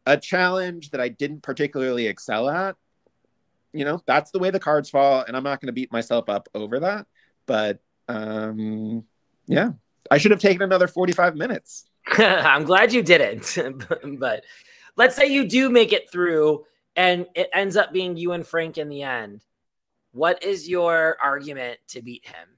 [0.06, 2.76] a challenge that I didn't particularly excel at,
[3.72, 6.28] you know, that's the way the cards fall, and I'm not going to beat myself
[6.28, 7.06] up over that.
[7.46, 9.04] But um,
[9.46, 9.72] yeah,
[10.10, 11.89] I should have taken another 45 minutes.
[12.18, 13.58] I'm glad you didn't.
[14.18, 14.44] but
[14.96, 16.64] let's say you do make it through
[16.96, 19.42] and it ends up being you and Frank in the end.
[20.12, 22.48] What is your argument to beat him?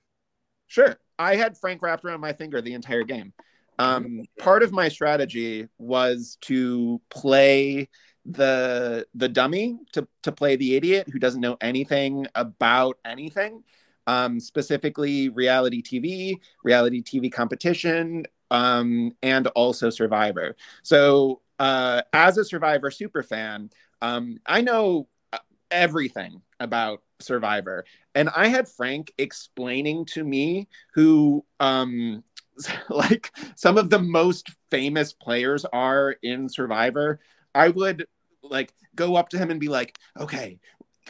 [0.66, 0.96] Sure.
[1.18, 3.32] I had Frank wrapped around my finger the entire game.
[3.78, 7.88] Um, part of my strategy was to play
[8.24, 13.64] the the dummy to to play the idiot who doesn't know anything about anything
[14.06, 22.44] um, specifically reality tv reality tv competition um, and also survivor so uh, as a
[22.44, 25.08] survivor super fan um, i know
[25.72, 27.84] everything about Survivor.
[28.14, 32.22] And I had Frank explaining to me who um
[32.90, 37.20] like some of the most famous players are in Survivor.
[37.54, 38.06] I would
[38.42, 40.58] like go up to him and be like, "Okay,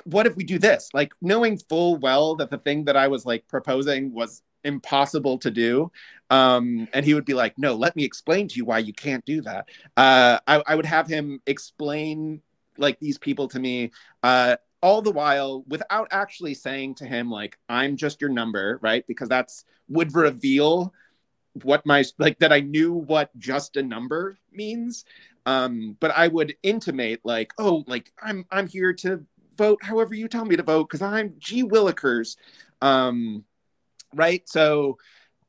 [0.05, 3.27] what if we do this?" Like knowing full well that the thing that I was
[3.27, 5.91] like proposing was impossible to do.
[6.31, 9.25] Um, and he would be like, "No, let me explain to you why you can't
[9.25, 12.41] do that." Uh, I, I would have him explain
[12.79, 13.93] like these people to me.
[14.23, 19.07] Uh, all the while without actually saying to him like i'm just your number right
[19.07, 20.93] because that's would reveal
[21.63, 25.05] what my like that i knew what just a number means
[25.47, 29.25] um but i would intimate like oh like i'm i'm here to
[29.57, 32.37] vote however you tell me to vote because i'm g willikers
[32.81, 33.45] um
[34.15, 34.99] right so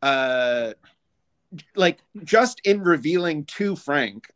[0.02, 0.74] uh
[1.76, 4.32] like just in revealing to frank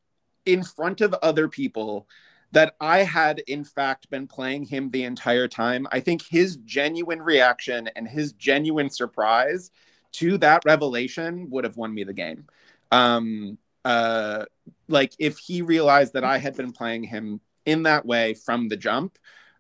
[0.46, 2.08] in front of other people
[2.52, 5.88] that I had, in fact, been playing him the entire time.
[5.92, 9.72] I think his genuine reaction and his genuine surprise
[10.14, 12.46] to that revelation would have won me the game.
[12.92, 14.46] Um, uh,
[14.88, 18.78] like if he realized that I had been playing him in that way from the
[18.78, 19.18] jump,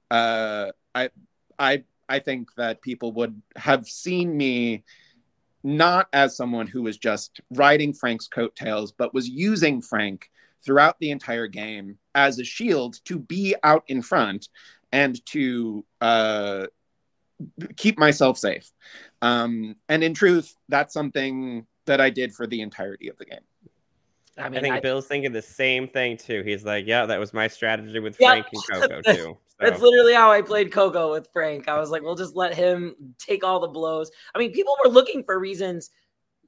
[0.10, 1.10] uh, I,
[1.60, 4.83] I, I think that people would have seen me
[5.63, 10.29] not as someone who was just riding Frank's coattails, but was using Frank
[10.63, 14.47] throughout the entire game as a shield to be out in front
[14.91, 16.67] and to uh,
[17.75, 18.71] keep myself safe.
[19.21, 23.39] Um, and in truth, that's something that I did for the entirety of the game.
[24.37, 26.43] I, mean, I think I, Bill's thinking the same thing too.
[26.43, 30.31] He's like, "Yeah, that was my strategy with Frank and Coco too." That's literally how
[30.31, 31.67] I played Coco with Frank.
[31.67, 34.91] I was like, "We'll just let him take all the blows." I mean, people were
[34.91, 35.89] looking for reasons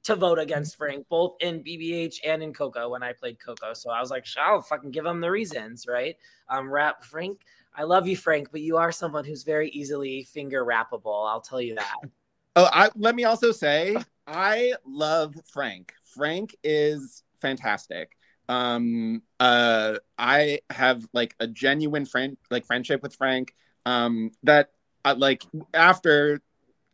[0.04, 3.74] to vote against Frank, both in BBH and in Coco when I played Coco.
[3.74, 6.16] So I was like, I'll fucking give him the reasons, right?
[6.48, 7.40] Um, rap Frank.
[7.74, 11.28] I love you, Frank, but you are someone who's very easily finger wrappable.
[11.28, 11.94] I'll tell you that.
[12.56, 13.96] Oh, I, let me also say,
[14.26, 15.94] I love Frank.
[16.04, 18.16] Frank is fantastic.
[18.50, 23.54] Um, uh, I have like a genuine friend, like friendship with Frank.
[23.86, 24.70] Um, that
[25.04, 26.42] uh, like after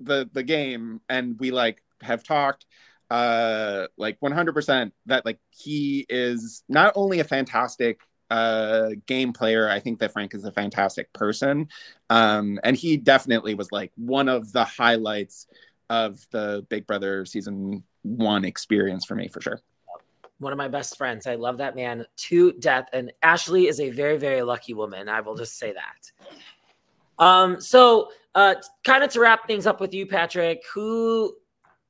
[0.01, 2.67] the the game and we like have talked
[3.11, 9.79] uh like 100% that like he is not only a fantastic uh game player i
[9.79, 11.69] think that frank is a fantastic person
[12.11, 15.47] um and he definitely was like one of the highlights
[15.89, 19.61] of the big brother season one experience for me for sure
[20.39, 21.27] one of my best friends.
[21.27, 25.21] I love that man to death and ashley is a very very lucky woman i
[25.21, 26.13] will just say that.
[27.25, 31.35] Um so uh kind of to wrap things up with you patrick who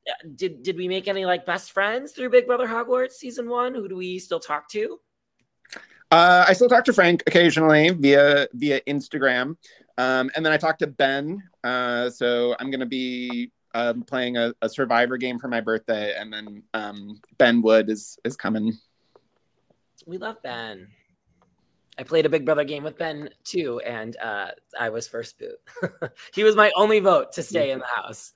[0.08, 3.74] uh, did did we make any like best friends through big brother hogwarts season one?
[3.74, 5.00] Who do we still talk to?
[6.12, 9.56] Uh, I still talk to Frank occasionally via via Instagram,
[9.98, 11.42] um, and then I talk to Ben.
[11.64, 16.14] Uh, so I'm going to be um, playing a, a, Survivor game for my birthday,
[16.16, 18.72] and then um, Ben Wood is is coming.
[20.06, 20.88] We love Ben.
[21.98, 26.10] I played a Big Brother game with Ben too, and uh, I was first boot.
[26.34, 28.32] he was my only vote to stay in the house,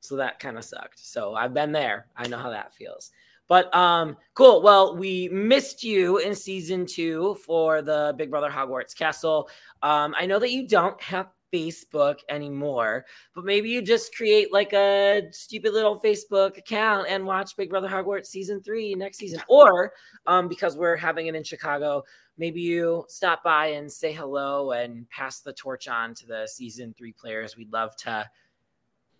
[0.00, 1.04] so that kind of sucked.
[1.04, 2.06] So I've been there.
[2.16, 3.10] I know how that feels.
[3.48, 4.62] But um, cool.
[4.62, 9.48] Well, we missed you in season two for the Big Brother Hogwarts Castle.
[9.82, 14.72] Um, I know that you don't have Facebook anymore, but maybe you just create like
[14.72, 19.40] a stupid little Facebook account and watch Big Brother Hogwarts season three next season.
[19.48, 19.92] Or
[20.26, 22.04] um, because we're having it in Chicago,
[22.36, 26.94] maybe you stop by and say hello and pass the torch on to the season
[26.96, 27.56] three players.
[27.56, 28.28] We'd love to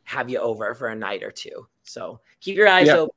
[0.05, 1.67] have you over for a night or two.
[1.83, 3.15] So keep your eyes open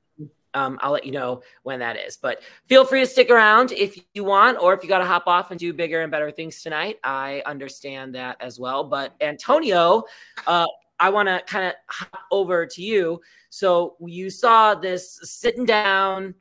[0.54, 2.18] um, I'll let you know when that is.
[2.18, 5.28] But feel free to stick around if you want, or if you got to hop
[5.28, 7.00] off and do bigger and better things tonight.
[7.04, 8.84] I understand that as well.
[8.84, 10.04] But Antonio,
[10.48, 10.66] uh,
[11.00, 13.22] I want to kind of hop over to you.
[13.50, 16.36] So you saw this sitting down,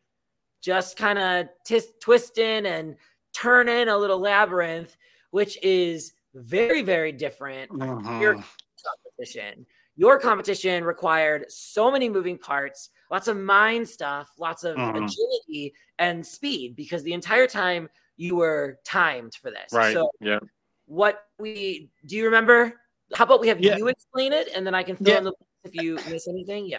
[0.60, 2.96] just kind of t- twisting and
[3.32, 4.96] turning a little labyrinth,
[5.30, 7.70] which is very, very different.
[7.80, 8.20] Uh-huh.
[8.20, 9.66] Your competition.
[9.96, 15.04] Your competition required so many moving parts lots of mind stuff, lots of mm-hmm.
[15.04, 19.72] agility and speed because the entire time you were timed for this.
[19.72, 19.94] Right.
[19.94, 20.40] So yeah.
[20.86, 22.80] What we do you remember?
[23.14, 23.76] How about we have yeah.
[23.76, 25.18] you explain it and then I can fill yeah.
[25.18, 26.66] in the blanks if you miss anything?
[26.66, 26.78] Yeah.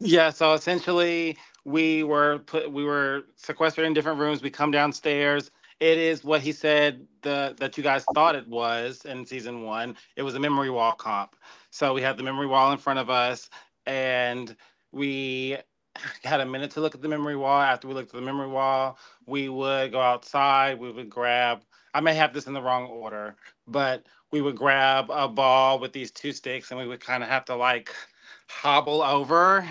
[0.00, 4.42] Yeah, so essentially we were put we were sequestered in different rooms.
[4.42, 5.50] We come downstairs.
[5.80, 9.96] It is what he said the that you guys thought it was in season one.
[10.16, 11.36] It was a memory wall comp.
[11.70, 13.50] So we had the memory wall in front of us
[13.86, 14.56] and
[14.92, 15.56] we
[16.24, 17.60] had a minute to look at the memory wall.
[17.60, 20.78] After we looked at the memory wall, we would go outside.
[20.78, 21.62] We would grab,
[21.94, 25.92] I may have this in the wrong order, but we would grab a ball with
[25.92, 27.94] these two sticks and we would kind of have to like
[28.48, 29.66] hobble over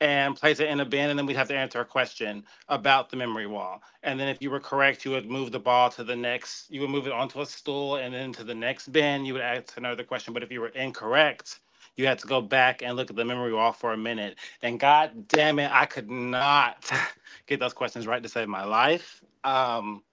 [0.00, 1.10] and place it in a bin.
[1.10, 3.82] And then we'd have to answer a question about the memory wall.
[4.02, 6.80] And then if you were correct, you would move the ball to the next, you
[6.80, 9.24] would move it onto a stool and then to the next bin.
[9.24, 10.32] You would ask another question.
[10.32, 11.58] But if you were incorrect,
[11.98, 14.38] you had to go back and look at the memory wall for a minute.
[14.62, 16.90] And god damn it, I could not
[17.46, 19.20] get those questions right to save my life.
[19.42, 20.04] Um,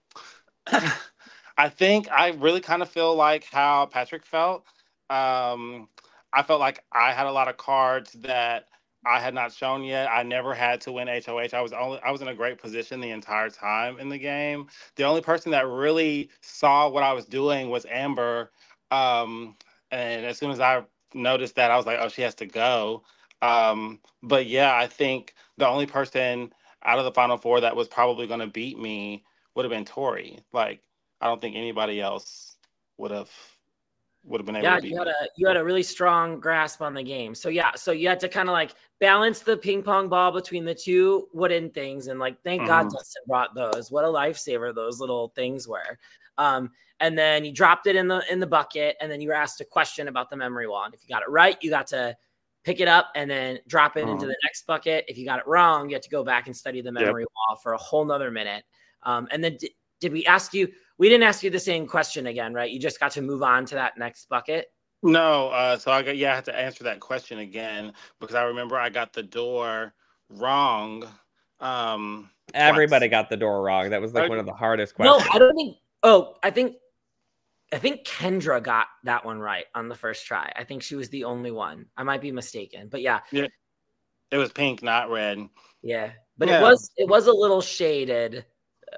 [1.57, 4.65] I think I really kind of feel like how Patrick felt.
[5.11, 5.87] Um,
[6.33, 8.65] I felt like I had a lot of cards that
[9.05, 10.09] I had not shown yet.
[10.11, 11.49] I never had to win HOH.
[11.53, 14.67] I was only I was in a great position the entire time in the game.
[14.95, 18.51] The only person that really saw what I was doing was Amber.
[18.89, 19.55] Um,
[19.91, 20.83] and as soon as I
[21.15, 23.03] noticed that, I was like, oh, she has to go.
[23.41, 27.87] Um, but yeah, I think the only person out of the final four that was
[27.87, 29.23] probably going to beat me
[29.55, 30.39] would have been Tori.
[30.53, 30.81] Like,
[31.21, 32.55] I don't think anybody else
[32.97, 33.29] would have
[34.25, 36.81] would have been able yeah, to you had a you had a really strong grasp
[36.81, 37.35] on the game.
[37.35, 40.65] So yeah, so you had to kind of like balance the ping pong ball between
[40.65, 42.69] the two wooden things, and like thank mm-hmm.
[42.69, 43.91] God Dustyn brought those.
[43.91, 45.99] What a lifesaver those little things were.
[46.37, 49.35] Um, and then you dropped it in the in the bucket, and then you were
[49.35, 50.85] asked a question about the memory wall.
[50.85, 52.15] And if you got it right, you got to
[52.63, 54.25] pick it up and then drop it into uh-huh.
[54.25, 55.05] the next bucket.
[55.07, 57.29] If you got it wrong, you had to go back and study the memory yep.
[57.35, 58.63] wall for a whole nother minute.
[59.03, 60.67] Um, and then d- did we ask you?
[60.97, 62.71] We didn't ask you the same question again, right?
[62.71, 64.67] You just got to move on to that next bucket.
[65.03, 68.43] No, uh, so I got yeah, I had to answer that question again because I
[68.43, 69.93] remember I got the door
[70.29, 71.03] wrong.
[71.59, 73.89] Um, Everybody got the door wrong.
[73.89, 75.23] That was like one of the hardest questions.
[75.25, 75.77] No, I don't think.
[76.01, 76.75] Oh, I think
[77.73, 80.51] I think Kendra got that one right on the first try.
[80.55, 81.87] I think she was the only one.
[81.97, 83.19] I might be mistaken, but yeah.
[83.31, 83.47] Yeah.
[84.31, 85.47] It was pink, not red.
[85.81, 86.11] Yeah.
[86.37, 86.59] But yeah.
[86.59, 88.45] it was it was a little shaded.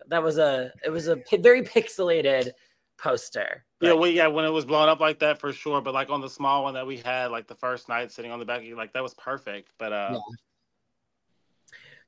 [0.08, 2.52] That was a it was a very pixelated
[2.98, 3.66] poster.
[3.80, 3.88] But...
[3.88, 6.22] Yeah, we yeah, when it was blown up like that for sure, but like on
[6.22, 8.93] the small one that we had like the first night sitting on the back, like
[8.93, 9.72] that was perfect.
[9.78, 10.20] But uh yeah.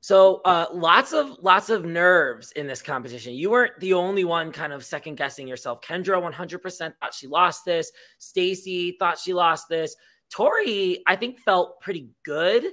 [0.02, 3.34] So uh, lots of lots of nerves in this competition.
[3.34, 5.82] You weren't the only one kind of second guessing yourself.
[5.82, 7.92] Kendra 100% thought she lost this.
[8.18, 9.94] Stacy thought she lost this.
[10.30, 12.64] Tori, I think, felt pretty good.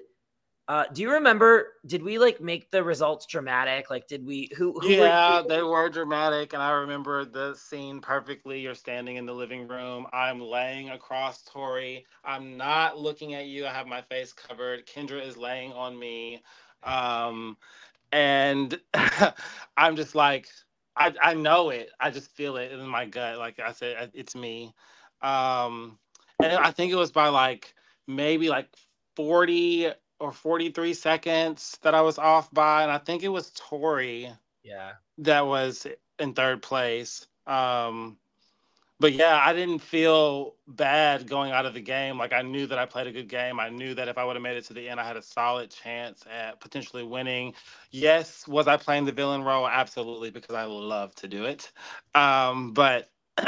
[0.68, 1.76] Uh, do you remember?
[1.86, 3.90] Did we like make the results dramatic?
[3.90, 4.52] Like, did we?
[4.58, 4.78] Who?
[4.80, 8.60] who yeah, were, they were dramatic, and I remember the scene perfectly.
[8.60, 10.08] You're standing in the living room.
[10.12, 12.06] I'm laying across Tori.
[12.26, 13.66] I'm not looking at you.
[13.66, 14.86] I have my face covered.
[14.86, 16.44] Kendra is laying on me,
[16.84, 17.56] um,
[18.12, 18.78] and
[19.78, 20.50] I'm just like,
[20.98, 21.92] I I know it.
[21.98, 23.38] I just feel it in my gut.
[23.38, 24.74] Like I said, it's me.
[25.22, 25.98] Um,
[26.44, 27.74] and I think it was by like
[28.06, 28.68] maybe like
[29.16, 32.84] 40 or 43 seconds that I was off by.
[32.84, 34.32] And I think it was Tori.
[34.64, 34.94] Yeah.
[35.20, 35.88] That was
[36.20, 37.28] in third place.
[37.46, 38.18] Um,
[39.00, 42.18] but yeah, I didn't feel bad going out of the game.
[42.18, 43.60] Like I knew that I played a good game.
[43.60, 45.22] I knew that if I would have made it to the end, I had a
[45.22, 47.54] solid chance at potentially winning.
[47.92, 49.68] Yes, was I playing the villain role?
[49.68, 51.72] Absolutely, because I love to do it.
[52.16, 53.12] Um, but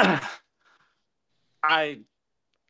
[1.62, 2.00] I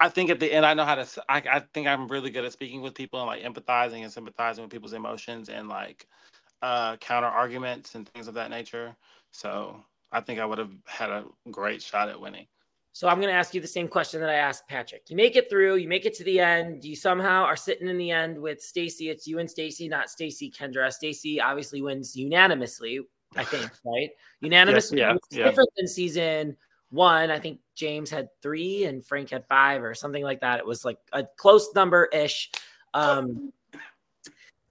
[0.01, 1.07] I think at the end, I know how to.
[1.29, 4.65] I, I think I'm really good at speaking with people and like empathizing and sympathizing
[4.65, 6.07] with people's emotions and like
[6.63, 8.97] uh, counter arguments and things of that nature.
[9.31, 12.47] So I think I would have had a great shot at winning.
[12.93, 15.03] So I'm going to ask you the same question that I asked Patrick.
[15.09, 16.83] You make it through, you make it to the end.
[16.83, 19.11] You somehow are sitting in the end with Stacy.
[19.11, 20.91] It's you and Stacy, not Stacy Kendra.
[20.91, 23.01] Stacy obviously wins unanimously,
[23.37, 24.11] I think, right?
[24.41, 25.45] Unanimously, yeah, yeah.
[25.45, 26.57] different than season
[26.91, 27.31] one.
[27.31, 30.59] I think James had three and Frank had five or something like that.
[30.59, 32.51] It was like a close number ish.
[32.95, 33.53] Um,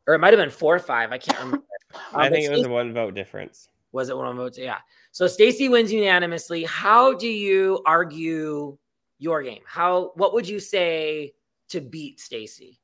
[0.08, 1.12] or it might have been four or five.
[1.12, 1.66] I can't remember.
[2.14, 3.68] Um, I think it was a one vote difference.
[3.94, 4.56] Was it one vote?
[4.56, 4.78] Yeah.
[5.12, 6.64] So Stacy wins unanimously.
[6.64, 8.78] How do you argue
[9.18, 9.64] your game?
[9.66, 11.34] How what would you say
[11.70, 12.80] to beat Stacy?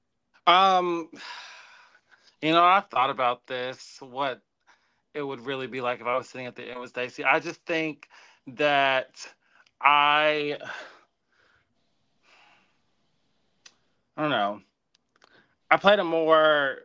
[0.47, 1.09] Um
[2.41, 4.41] you know, I've thought about this, what
[5.13, 7.23] it would really be like if I was sitting at the end with Stacy.
[7.23, 8.07] I just think
[8.47, 9.15] that
[9.81, 10.57] I
[14.17, 14.61] I don't know.
[15.69, 16.77] I played a more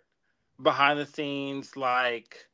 [0.62, 2.46] behind the scenes, like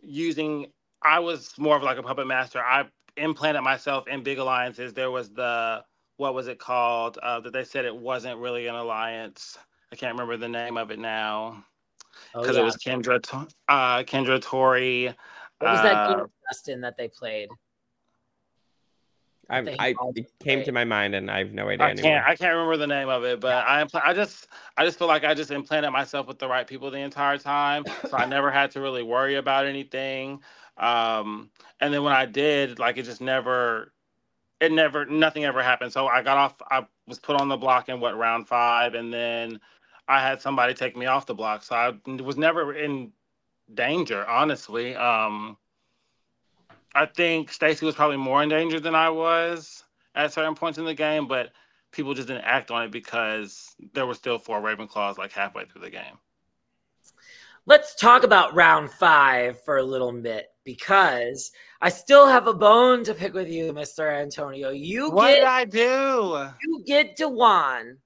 [0.00, 0.66] using.
[1.02, 2.60] I was more of like a puppet master.
[2.60, 2.84] I
[3.16, 4.92] implanted myself in big alliances.
[4.94, 5.84] There was the
[6.16, 9.58] what was it called uh, that they said it wasn't really an alliance.
[9.92, 11.64] I can't remember the name of it now
[12.32, 12.60] because oh, yeah.
[12.60, 15.06] it was Kendra, uh, Kendra Tori.
[15.58, 17.48] What was that game, Dustyn, that they played?
[19.50, 21.86] I, I it came to my mind and I have no idea.
[21.86, 22.12] I anymore.
[22.12, 24.46] can't I can't remember the name of it, but I I just
[24.76, 27.84] I just feel like I just implanted myself with the right people the entire time,
[28.08, 30.40] so I never had to really worry about anything.
[30.76, 33.92] Um, and then when I did, like it just never,
[34.60, 35.92] it never nothing ever happened.
[35.92, 36.54] So I got off.
[36.70, 39.60] I was put on the block in what round five, and then
[40.08, 41.92] I had somebody take me off the block, so I
[42.22, 43.12] was never in
[43.74, 44.96] danger, honestly.
[44.96, 45.56] Um,
[46.94, 49.84] I think Stacy was probably more in danger than I was
[50.14, 51.50] at certain points in the game, but
[51.92, 55.82] people just didn't act on it because there were still four Ravenclaws like halfway through
[55.82, 56.18] the game.
[57.66, 63.04] Let's talk about round five for a little bit because I still have a bone
[63.04, 64.12] to pick with you, Mr.
[64.12, 64.70] Antonio.
[64.70, 66.48] You what get, did I do?
[66.62, 67.98] You get Dewan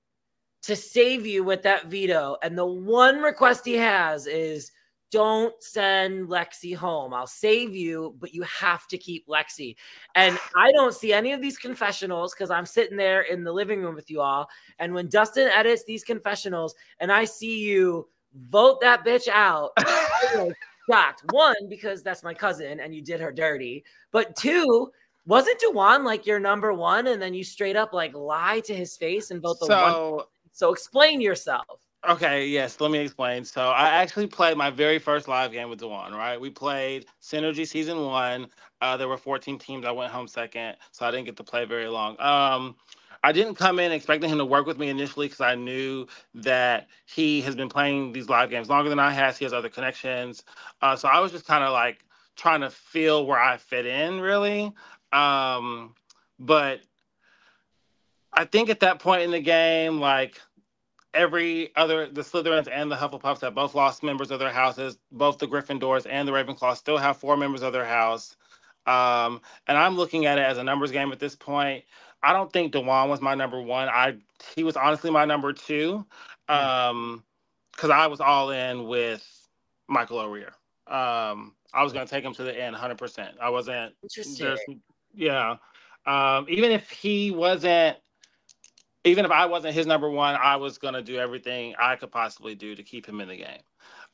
[0.62, 4.70] to save you with that veto, and the one request he has is–
[5.14, 7.14] don't send Lexi home.
[7.14, 9.76] I'll save you, but you have to keep Lexi.
[10.16, 13.80] And I don't see any of these confessionals because I'm sitting there in the living
[13.80, 14.48] room with you all.
[14.80, 18.08] And when Dustyn edits these confessionals and I see you
[18.48, 20.52] vote that bitch out, I'm
[20.90, 21.22] shocked.
[21.30, 23.84] One, because that's my cousin and you did her dirty.
[24.10, 24.90] But two,
[25.26, 27.06] wasn't Dewan like your number one?
[27.06, 30.24] And then you straight up like lie to his face and vote the so, one.
[30.50, 31.83] So explain yourself.
[32.06, 33.44] Okay, yes, let me explain.
[33.44, 36.38] So I actually played my very first live game with Dewan, right?
[36.38, 38.48] We played Synergy season one.
[38.82, 39.86] Uh, there were 14 teams.
[39.86, 42.20] I went home second, so I didn't get to play very long.
[42.20, 42.76] Um,
[43.22, 46.88] I didn't come in expecting him to work with me initially because I knew that
[47.06, 49.38] he has been playing these live games longer than I has.
[49.38, 50.44] He has other connections.
[50.82, 52.04] Uh, so I was just kind of like
[52.36, 54.70] trying to feel where I fit in, really.
[55.10, 55.94] Um,
[56.38, 56.80] but
[58.30, 60.38] I think at that point in the game, like
[61.14, 64.98] every other the Slytherins and the Hufflepuffs have both lost members of their houses.
[65.12, 68.36] Both the Gryffindors and the Ravenclaws still have four members of their house.
[68.86, 71.84] Um, and I'm looking at it as a numbers game at this point.
[72.22, 73.88] I don't think Dewan was my number one.
[73.88, 74.16] I
[74.56, 76.04] he was honestly my number two.
[76.48, 77.22] Um,
[77.72, 79.26] because I was all in with
[79.88, 80.52] Michael O'Rear.
[80.86, 84.80] Um, I was gonna take him to the end 100 percent I wasn't interesting.
[85.14, 85.56] Yeah.
[86.06, 87.96] Um, even if he wasn't
[89.04, 92.54] even if I wasn't his number one, I was gonna do everything I could possibly
[92.56, 93.62] do to keep him in the game.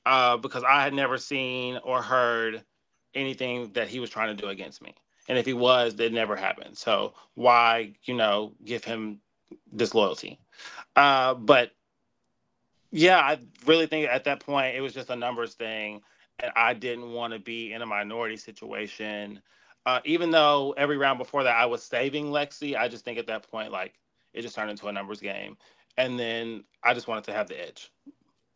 [0.06, 2.64] uh, because I had never seen or heard
[3.14, 4.94] anything that he was trying to do against me.
[5.28, 6.78] And if he was, it never happened.
[6.78, 9.20] So why, you know, give him
[9.74, 10.40] disloyalty?
[10.96, 11.72] Uh, but
[12.92, 16.02] yeah, I really think at that point it was just a numbers thing,
[16.40, 19.42] and I didn't want to be in a minority situation.
[19.86, 23.28] Uh, even though every round before that I was saving Lexi, I just think at
[23.28, 23.99] that point like
[24.32, 25.56] it just turned into a numbers game,
[25.96, 27.92] and then I just wanted to have the edge.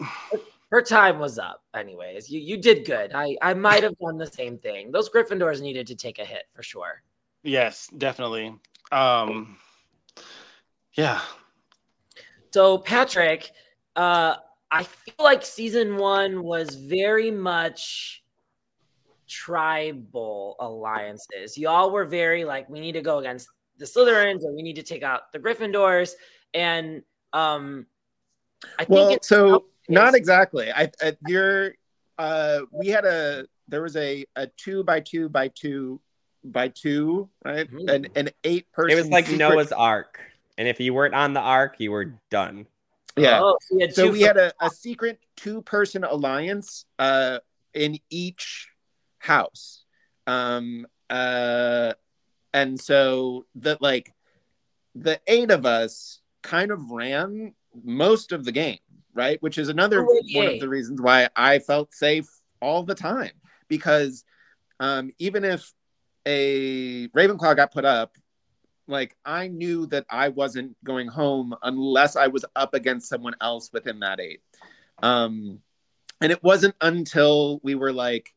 [0.70, 2.30] Her time was up, anyways.
[2.30, 3.12] You you did good.
[3.14, 4.90] I I might have done the same thing.
[4.90, 7.02] Those Gryffindors needed to take a hit for sure.
[7.44, 8.54] Yes, definitely.
[8.90, 9.56] Um,
[10.94, 11.20] yeah.
[12.50, 13.50] So Patrick,
[13.96, 14.36] uh,
[14.70, 18.24] I feel like season one was very much
[19.28, 21.58] tribal alliances.
[21.58, 23.48] Y'all were very like, we need to go against
[23.78, 26.12] the Slytherins or we need to take out the Gryffindors.
[26.52, 27.02] And
[27.32, 27.86] um,
[28.78, 30.72] I well, so not exactly.
[30.72, 31.74] I, I you're
[32.18, 36.00] uh, we had a there was a a two by two by two
[36.44, 37.70] by two, right?
[37.70, 37.88] Mm-hmm.
[37.88, 38.96] An an eight person.
[38.96, 39.38] It was like secret...
[39.38, 40.20] Noah's Ark,
[40.58, 42.66] and if you weren't on the Ark, you were done.
[43.16, 43.40] Yeah.
[43.42, 47.38] Oh, so, so we had a, a secret two person alliance uh,
[47.72, 48.68] in each
[49.18, 49.84] house.
[50.26, 51.94] Um, uh,
[52.55, 54.14] and so that like
[54.94, 57.52] the eight of us kind of ran
[57.82, 58.78] most of the game,
[59.12, 59.42] right?
[59.42, 62.28] Which is another oh, one of the reasons why I felt safe
[62.62, 63.32] all the time
[63.68, 64.24] because
[64.78, 65.72] um, even if
[66.26, 68.16] a Ravenclaw got put up,
[68.86, 73.70] like I knew that I wasn't going home unless I was up against someone else
[73.72, 74.42] within that eight.
[75.02, 75.61] Um,
[76.20, 78.32] and it wasn't until we were like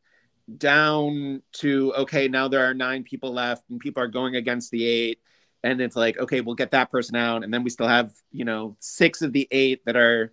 [0.56, 4.86] down to okay, now there are nine people left and people are going against the
[4.86, 5.20] eight.
[5.64, 7.42] And it's like, okay, we'll get that person out.
[7.42, 10.32] And then we still have, you know, six of the eight that are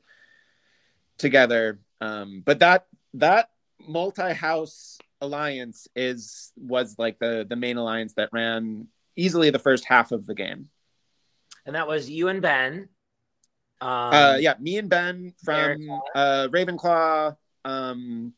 [1.17, 1.79] together.
[1.99, 3.49] Um, but that that
[3.87, 10.11] multi-house alliance is was like the the main alliance that ran easily the first half
[10.11, 10.69] of the game.
[11.65, 12.89] And that was you and Ben.
[13.81, 15.77] Um, uh, yeah, me and Ben from
[16.13, 17.35] uh, Ravenclaw,
[17.65, 18.33] um,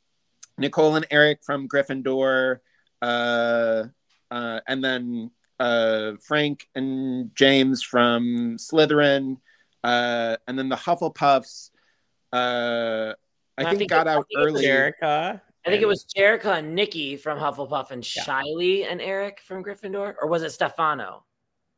[0.58, 2.60] Nicole and Eric from Gryffindor,
[3.02, 3.84] uh,
[4.32, 9.38] uh, and then uh, Frank and James from Slytherin,
[9.84, 11.70] uh, and then the Hufflepuffs.
[12.34, 13.14] Uh,
[13.58, 14.66] I, I think, think, got out early.
[14.66, 15.42] Jerica.
[15.66, 18.24] I think it was Jerica and Nikki from Hufflepuff and yeah.
[18.24, 21.26] Shiley and Eric from Gryffindor, or was it Stefano?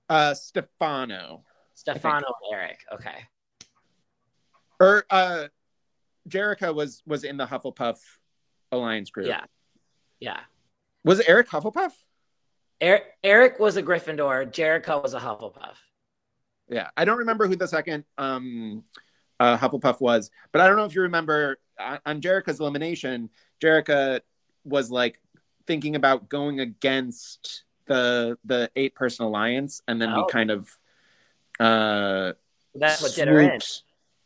[0.08, 1.44] Uh, Stefano.
[1.74, 2.80] Stefano and Eric.
[2.94, 3.26] Okay.
[4.80, 5.48] Or uh,
[6.28, 7.98] Jerica was was in the Hufflepuff
[8.72, 9.28] alliance group.
[9.28, 9.44] Yeah.
[10.20, 10.40] Yeah.
[11.04, 11.92] Was it Eric Hufflepuff?
[12.82, 14.52] Eric, Eric was a Gryffindor.
[14.52, 15.76] Jerica was a Hufflepuff.
[16.70, 18.84] Yeah, I don't remember who the second um,
[19.40, 23.30] uh, Hufflepuff was, but I don't know if you remember on, on Jerica's elimination.
[23.62, 24.22] Jerica
[24.64, 25.20] was like
[25.66, 30.18] thinking about going against the the eight person alliance, and then oh.
[30.18, 30.70] we kind of
[31.60, 32.34] uh,
[32.76, 33.60] that's what did her in.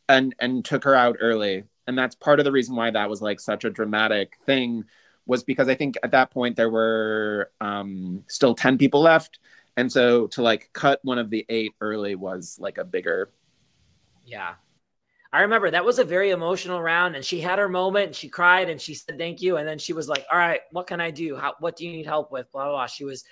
[0.10, 3.22] and and took her out early, and that's part of the reason why that was
[3.22, 4.86] like such a dramatic thing
[5.26, 9.40] was because I think at that point there were um, still ten people left,
[9.78, 13.32] and so to like cut one of the eight early was like a bigger
[14.26, 14.54] yeah
[15.34, 18.06] I remember that was a very emotional round, and she had her moment.
[18.06, 20.62] And she cried and she said thank you, and then she was like, "All right,
[20.72, 21.36] what can I do?
[21.36, 22.72] How, what do you need help with?" Blah blah.
[22.74, 22.86] blah.
[22.86, 23.24] She was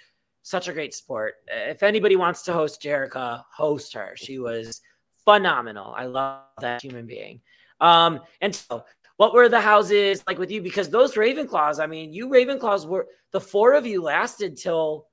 [0.41, 1.35] such a great sport.
[1.47, 4.13] If anybody wants to host Jerica, host her.
[4.15, 4.81] She was
[5.25, 5.93] phenomenal.
[5.95, 7.41] I love that human being.
[7.81, 8.85] Um, and so,
[9.17, 10.61] what were the houses like with you?
[10.61, 15.07] Because those Ravenclaws, I mean, you Ravenclaws were the four of you lasted till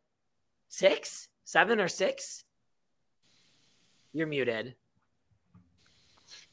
[0.69, 2.45] six, seven, or six.
[4.13, 4.75] You're muted.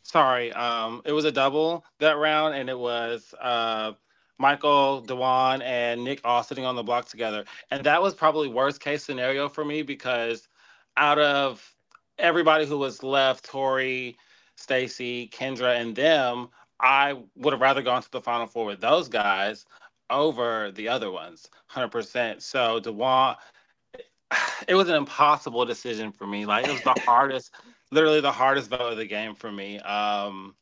[0.04, 3.94] Sorry, um, it was a double that round, and it was uh,
[4.38, 7.46] Michael, Dewan, and Nick all sitting on the block together.
[7.72, 10.48] And that was probably worst case scenario for me because
[10.98, 11.74] out of
[12.18, 14.18] everybody who was left, Tori,
[14.56, 16.50] Stacy, Kendra, and them,
[16.80, 19.66] I would have rather gone to the final four with those guys
[20.10, 22.42] over the other ones, 100%.
[22.42, 23.36] So Dewan,
[24.68, 26.46] it was an impossible decision for me.
[26.46, 27.52] Like it was the hardest
[27.92, 29.80] literally the hardest vote of the game for me.
[29.80, 30.56] Um,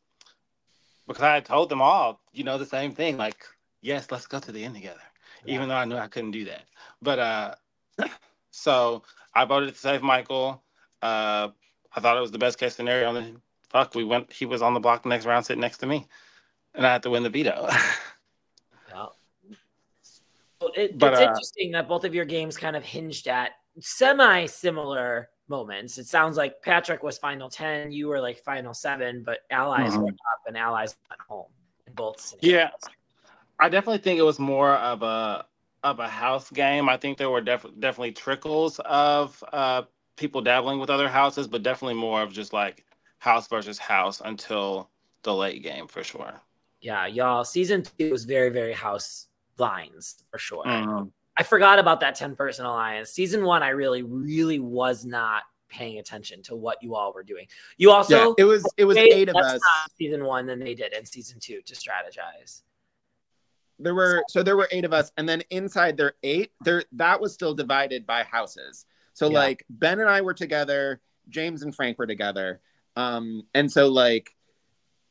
[1.08, 3.18] because I told them all, you know, the same thing.
[3.18, 3.44] Like,
[3.82, 5.02] yes, let's go to the end together,
[5.44, 5.56] yeah.
[5.56, 6.64] even though I knew I couldn't do that.
[7.02, 7.56] But uh,
[8.52, 10.64] so I voted to save Michael.
[11.02, 11.50] Uh,
[11.96, 13.14] I thought it was the best case scenario.
[13.14, 13.42] And
[13.74, 14.32] fuck, we went.
[14.32, 16.08] He was on the block the next round, sitting next to me,
[16.74, 17.68] and I had to win the veto.
[18.90, 19.06] yeah.
[20.62, 23.52] Well, it, but, it's uh, interesting that both of your games kind of hinged at
[23.82, 25.98] semi similar moments.
[25.98, 30.04] It sounds like Patrick was final 10, you were like final seven, but allies uh-huh.
[30.04, 31.52] were up and allies went home.
[31.86, 32.20] In both.
[32.22, 32.54] Scenarios.
[32.54, 32.70] Yeah,
[33.60, 35.46] I definitely think it was more of a
[35.84, 36.88] of a house game.
[36.88, 39.82] I think there were def- definitely trickles of uh,
[40.16, 42.86] people dabbling with other houses, but definitely more of just like
[43.24, 44.90] house versus house until
[45.24, 46.42] the late game for sure.
[46.82, 47.46] Yeah, y'all.
[47.46, 50.66] Season two was very, very house lines for sure.
[50.66, 51.10] Mhm.
[51.38, 53.12] I forgot about that 10 person alliance.
[53.12, 57.48] Season one, I really, really was not paying attention to what you all were doing.
[57.78, 59.62] You also yeah, it was it was eight of us.
[59.98, 62.62] season one than they did in season two to strategize.
[63.80, 67.22] There were so there were eight of us, and then inside there eight, there that
[67.22, 68.86] was still divided by houses.
[69.14, 69.40] So Yeah.
[69.40, 72.60] like Ben and I were together, James and Frank were together,
[72.96, 74.36] um, and so like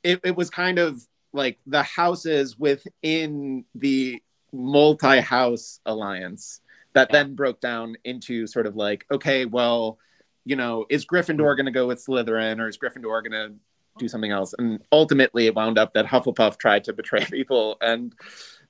[0.03, 4.23] it, it was kind of like the houses within the
[4.53, 6.61] multi-house alliance
[6.93, 7.23] that Yeah.
[7.23, 9.99] then broke down into sort of like okay, well,
[10.45, 13.55] you know, is Gryffindor going to go with Slytherin or is Gryffindor going to
[13.99, 14.55] do something else?
[14.59, 18.13] And ultimately, it wound up that Hufflepuff tried to betray people, and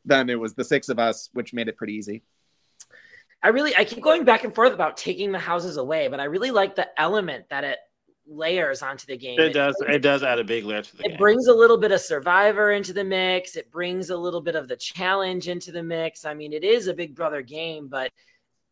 [0.04, 2.22] then it was the six of us, which made it pretty easy.
[3.42, 6.24] I really, I keep going back and forth about taking the houses away, but I
[6.24, 7.78] really like the element that it
[8.26, 9.38] layers onto the game.
[9.40, 11.12] It does it does add a big layer to the it game.
[11.14, 14.54] It brings a little bit of survivor into the mix it brings a little bit
[14.54, 18.10] of the challenge into the mix i mean it is a big brother game but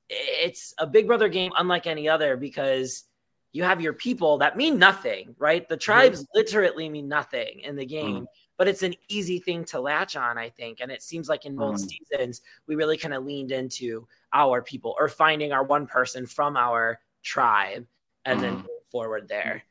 [0.08, 3.04] it's a big brother game unlike any other because
[3.52, 7.86] you have your people that mean nothing right the tribes literally mean nothing in the
[7.86, 8.26] game
[8.56, 11.56] but it's an easy thing to latch on i think and it seems like in
[11.56, 11.90] both Mm.
[11.90, 16.56] seasons we really kind of leaned into our people or finding our one person from
[16.56, 17.86] our tribe
[18.24, 18.62] and then Mm.
[18.62, 19.64] move forward there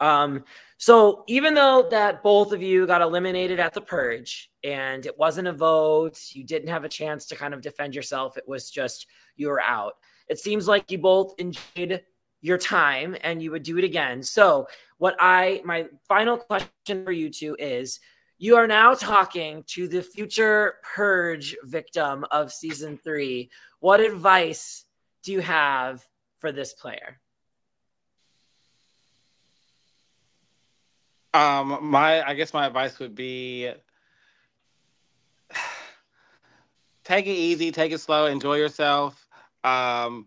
[0.00, 0.44] um,
[0.78, 5.48] so even though that both of you got eliminated at the purge and it wasn't
[5.48, 8.36] a vote, you didn't have a chance to kind of defend yourself.
[8.36, 9.06] It was just
[9.36, 9.94] you were out.
[10.28, 12.02] It seems like you both enjoyed
[12.42, 14.22] your time and you would do it again.
[14.22, 18.00] So what I my final question for you two is
[18.38, 23.50] you are now talking to the future purge victim of season 3.
[23.80, 24.84] What advice
[25.22, 26.04] do you have
[26.38, 27.18] for this player?
[31.34, 33.70] Um, my I guess my advice would be
[37.04, 39.28] take it easy, take it slow, enjoy yourself.
[39.64, 40.26] Um,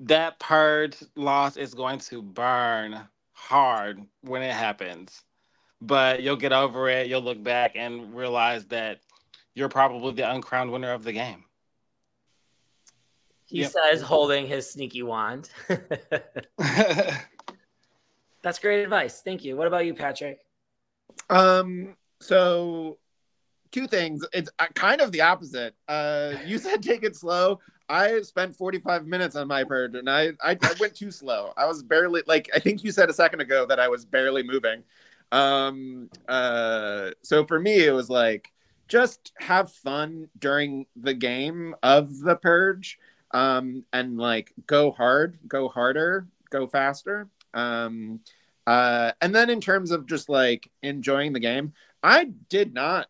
[0.00, 3.00] that purge loss is going to burn
[3.32, 5.22] hard when it happens,
[5.80, 7.06] but you'll get over it.
[7.06, 9.00] You'll look back and realize that
[9.54, 11.44] you're probably the uncrowned winner of the game.
[13.46, 13.72] He Yep.
[13.72, 15.50] says, holding his sneaky wand.
[18.46, 19.22] That's great advice.
[19.22, 19.56] Thank you.
[19.56, 20.38] What about you, Patrick?
[21.28, 22.96] Um, so
[23.72, 24.24] two things.
[24.32, 25.74] It's uh, kind of the opposite.
[25.88, 27.58] Uh, you said take it slow.
[27.88, 31.54] I spent 45 minutes on my purge and I, I, I went too slow.
[31.56, 34.44] I was barely like, I think you said a second ago that I was barely
[34.44, 34.84] moving.
[35.32, 38.52] Um, uh, so for me, it was like,
[38.86, 43.00] just have fun during the game of the purge
[43.32, 47.26] um, and like go hard, go harder, go faster.
[47.56, 48.20] Um,
[48.66, 53.06] uh, and then in terms of just like enjoying the game, I did not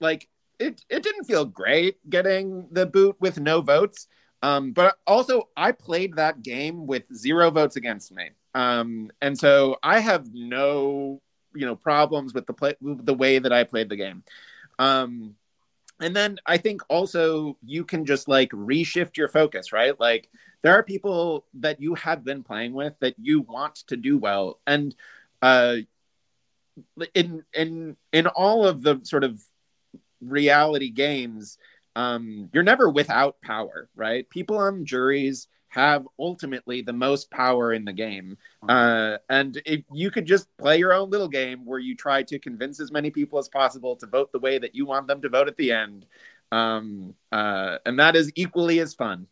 [0.00, 0.28] like
[0.58, 0.84] it.
[0.88, 4.06] It didn't feel great getting the boot with no votes.
[4.42, 8.30] Um, but also, I played that game with zero votes against me.
[8.54, 11.20] Um, and so I have no,
[11.54, 14.22] you know, problems with the play, the way that I played the game.
[14.78, 15.34] Um,
[16.00, 19.98] and then I think also you can just like reshift your focus, right?
[19.98, 20.28] Like
[20.62, 24.60] there are people that you have been playing with that you want to do well,
[24.66, 24.94] and
[25.42, 25.76] uh,
[27.14, 29.42] in in in all of the sort of
[30.20, 31.58] reality games,
[31.94, 34.28] um, you're never without power, right?
[34.28, 38.38] People on juries have ultimately the most power in the game.
[38.66, 42.38] Uh, and if you could just play your own little game where you try to
[42.38, 45.28] convince as many people as possible to vote the way that you want them to
[45.28, 46.06] vote at the end.
[46.50, 49.26] Um, uh, and that is equally as fun.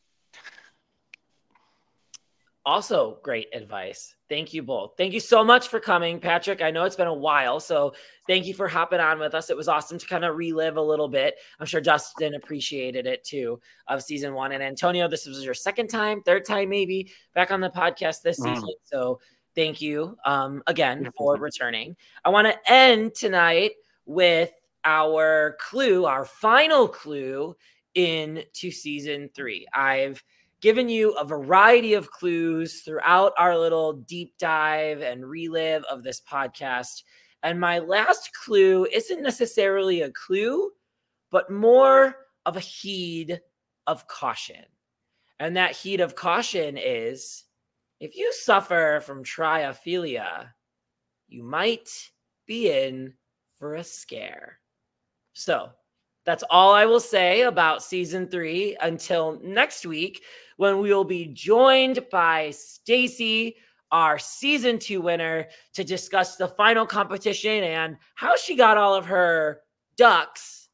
[2.67, 4.14] Also, great advice.
[4.31, 4.95] Thank you both.
[4.97, 6.63] Thank you so much for coming, Patrick.
[6.63, 7.93] I know it's been a while, so
[8.27, 9.51] thank you for hopping on with us.
[9.51, 11.35] It was awesome to kind of relive a little bit.
[11.61, 14.53] I'm sure Justin appreciated it too of season one.
[14.53, 18.41] And Antonio, this was your second time, third time maybe back on the podcast this
[18.41, 18.55] Mm.
[18.55, 18.75] season.
[18.85, 19.21] So
[19.55, 21.95] thank you um, again for returning.
[22.25, 23.73] I want to end tonight
[24.07, 24.53] with
[24.87, 27.55] our clue, our final clue
[27.95, 29.67] into season three.
[29.75, 30.25] I've
[30.61, 36.21] given you a variety of clues throughout our little deep dive and relive of this
[36.21, 37.03] podcast.
[37.43, 40.71] And my last clue isn't necessarily a clue,
[41.31, 43.41] but more of a heed
[43.87, 44.65] of caution.
[45.39, 47.45] And that heed of caution is
[48.01, 50.49] if you suffer from triophilia,
[51.29, 51.89] you might
[52.47, 53.15] be in
[53.59, 54.59] for a scare.
[55.33, 55.71] So
[56.25, 60.23] that's all I will say about season three until next week
[60.57, 63.57] when we will be joined by Stacy,
[63.91, 69.07] our season two winner, to discuss the final competition and how she got all of
[69.07, 69.61] her
[69.97, 70.69] ducks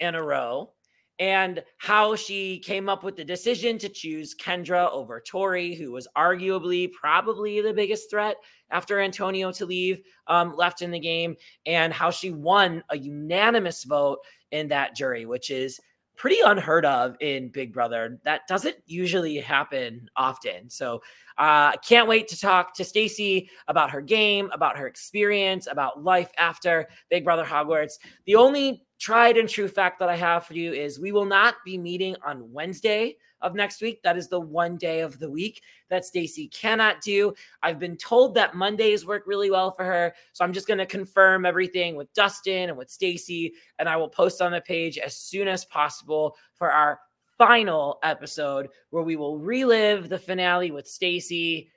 [0.00, 0.70] in a row
[1.18, 6.08] and how she came up with the decision to choose Kendra over Tori, who was
[6.16, 8.36] arguably probably the biggest threat
[8.70, 13.84] after Antonio to leave um, left in the game, and how she won a unanimous
[13.84, 14.18] vote
[14.50, 15.78] in that jury, which is
[16.16, 18.20] pretty unheard of in Big Brother.
[18.24, 20.70] That doesn't usually happen often.
[20.70, 21.02] So
[21.36, 26.02] I uh, can't wait to talk to Stacy about her game, about her experience, about
[26.02, 27.94] life after Big Brother Hogwarts.
[28.26, 31.56] The only tried and true fact that I have for you is we will not
[31.64, 34.02] be meeting on Wednesday of next week.
[34.02, 37.32] That is the one day of the week that Stacy cannot do.
[37.62, 40.14] I've been told that Mondays work really well for her.
[40.32, 44.08] So I'm just going to confirm everything with Dustyn and with Stacy, and I will
[44.08, 46.98] post on the page as soon as possible for our
[47.38, 51.70] final episode where we will relive the finale with Stacy,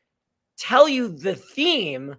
[0.57, 2.15] tell you the theme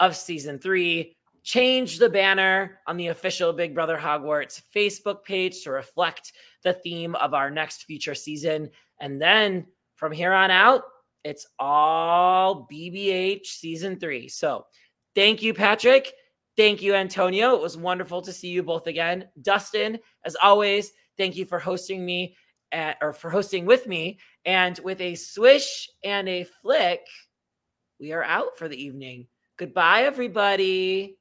[0.00, 1.16] of season three,
[1.50, 6.32] change the banner on the official Big Brother Hogwarts Facebook page to reflect
[6.62, 8.70] the theme of our next future season.
[9.00, 10.82] And then from here on out,
[11.24, 14.28] it's all BBH season three.
[14.28, 14.66] So
[15.16, 16.12] thank you, Patrick.
[16.56, 17.56] Thank you, Antonio.
[17.56, 19.26] It was wonderful to see you both again.
[19.42, 22.36] Dustyn, as always, thank you for hosting me
[22.70, 24.20] at, or for hosting with me.
[24.44, 27.00] And with a swish and a flick,
[27.98, 29.26] we are out for the evening.
[29.56, 31.16] Goodbye, everybody.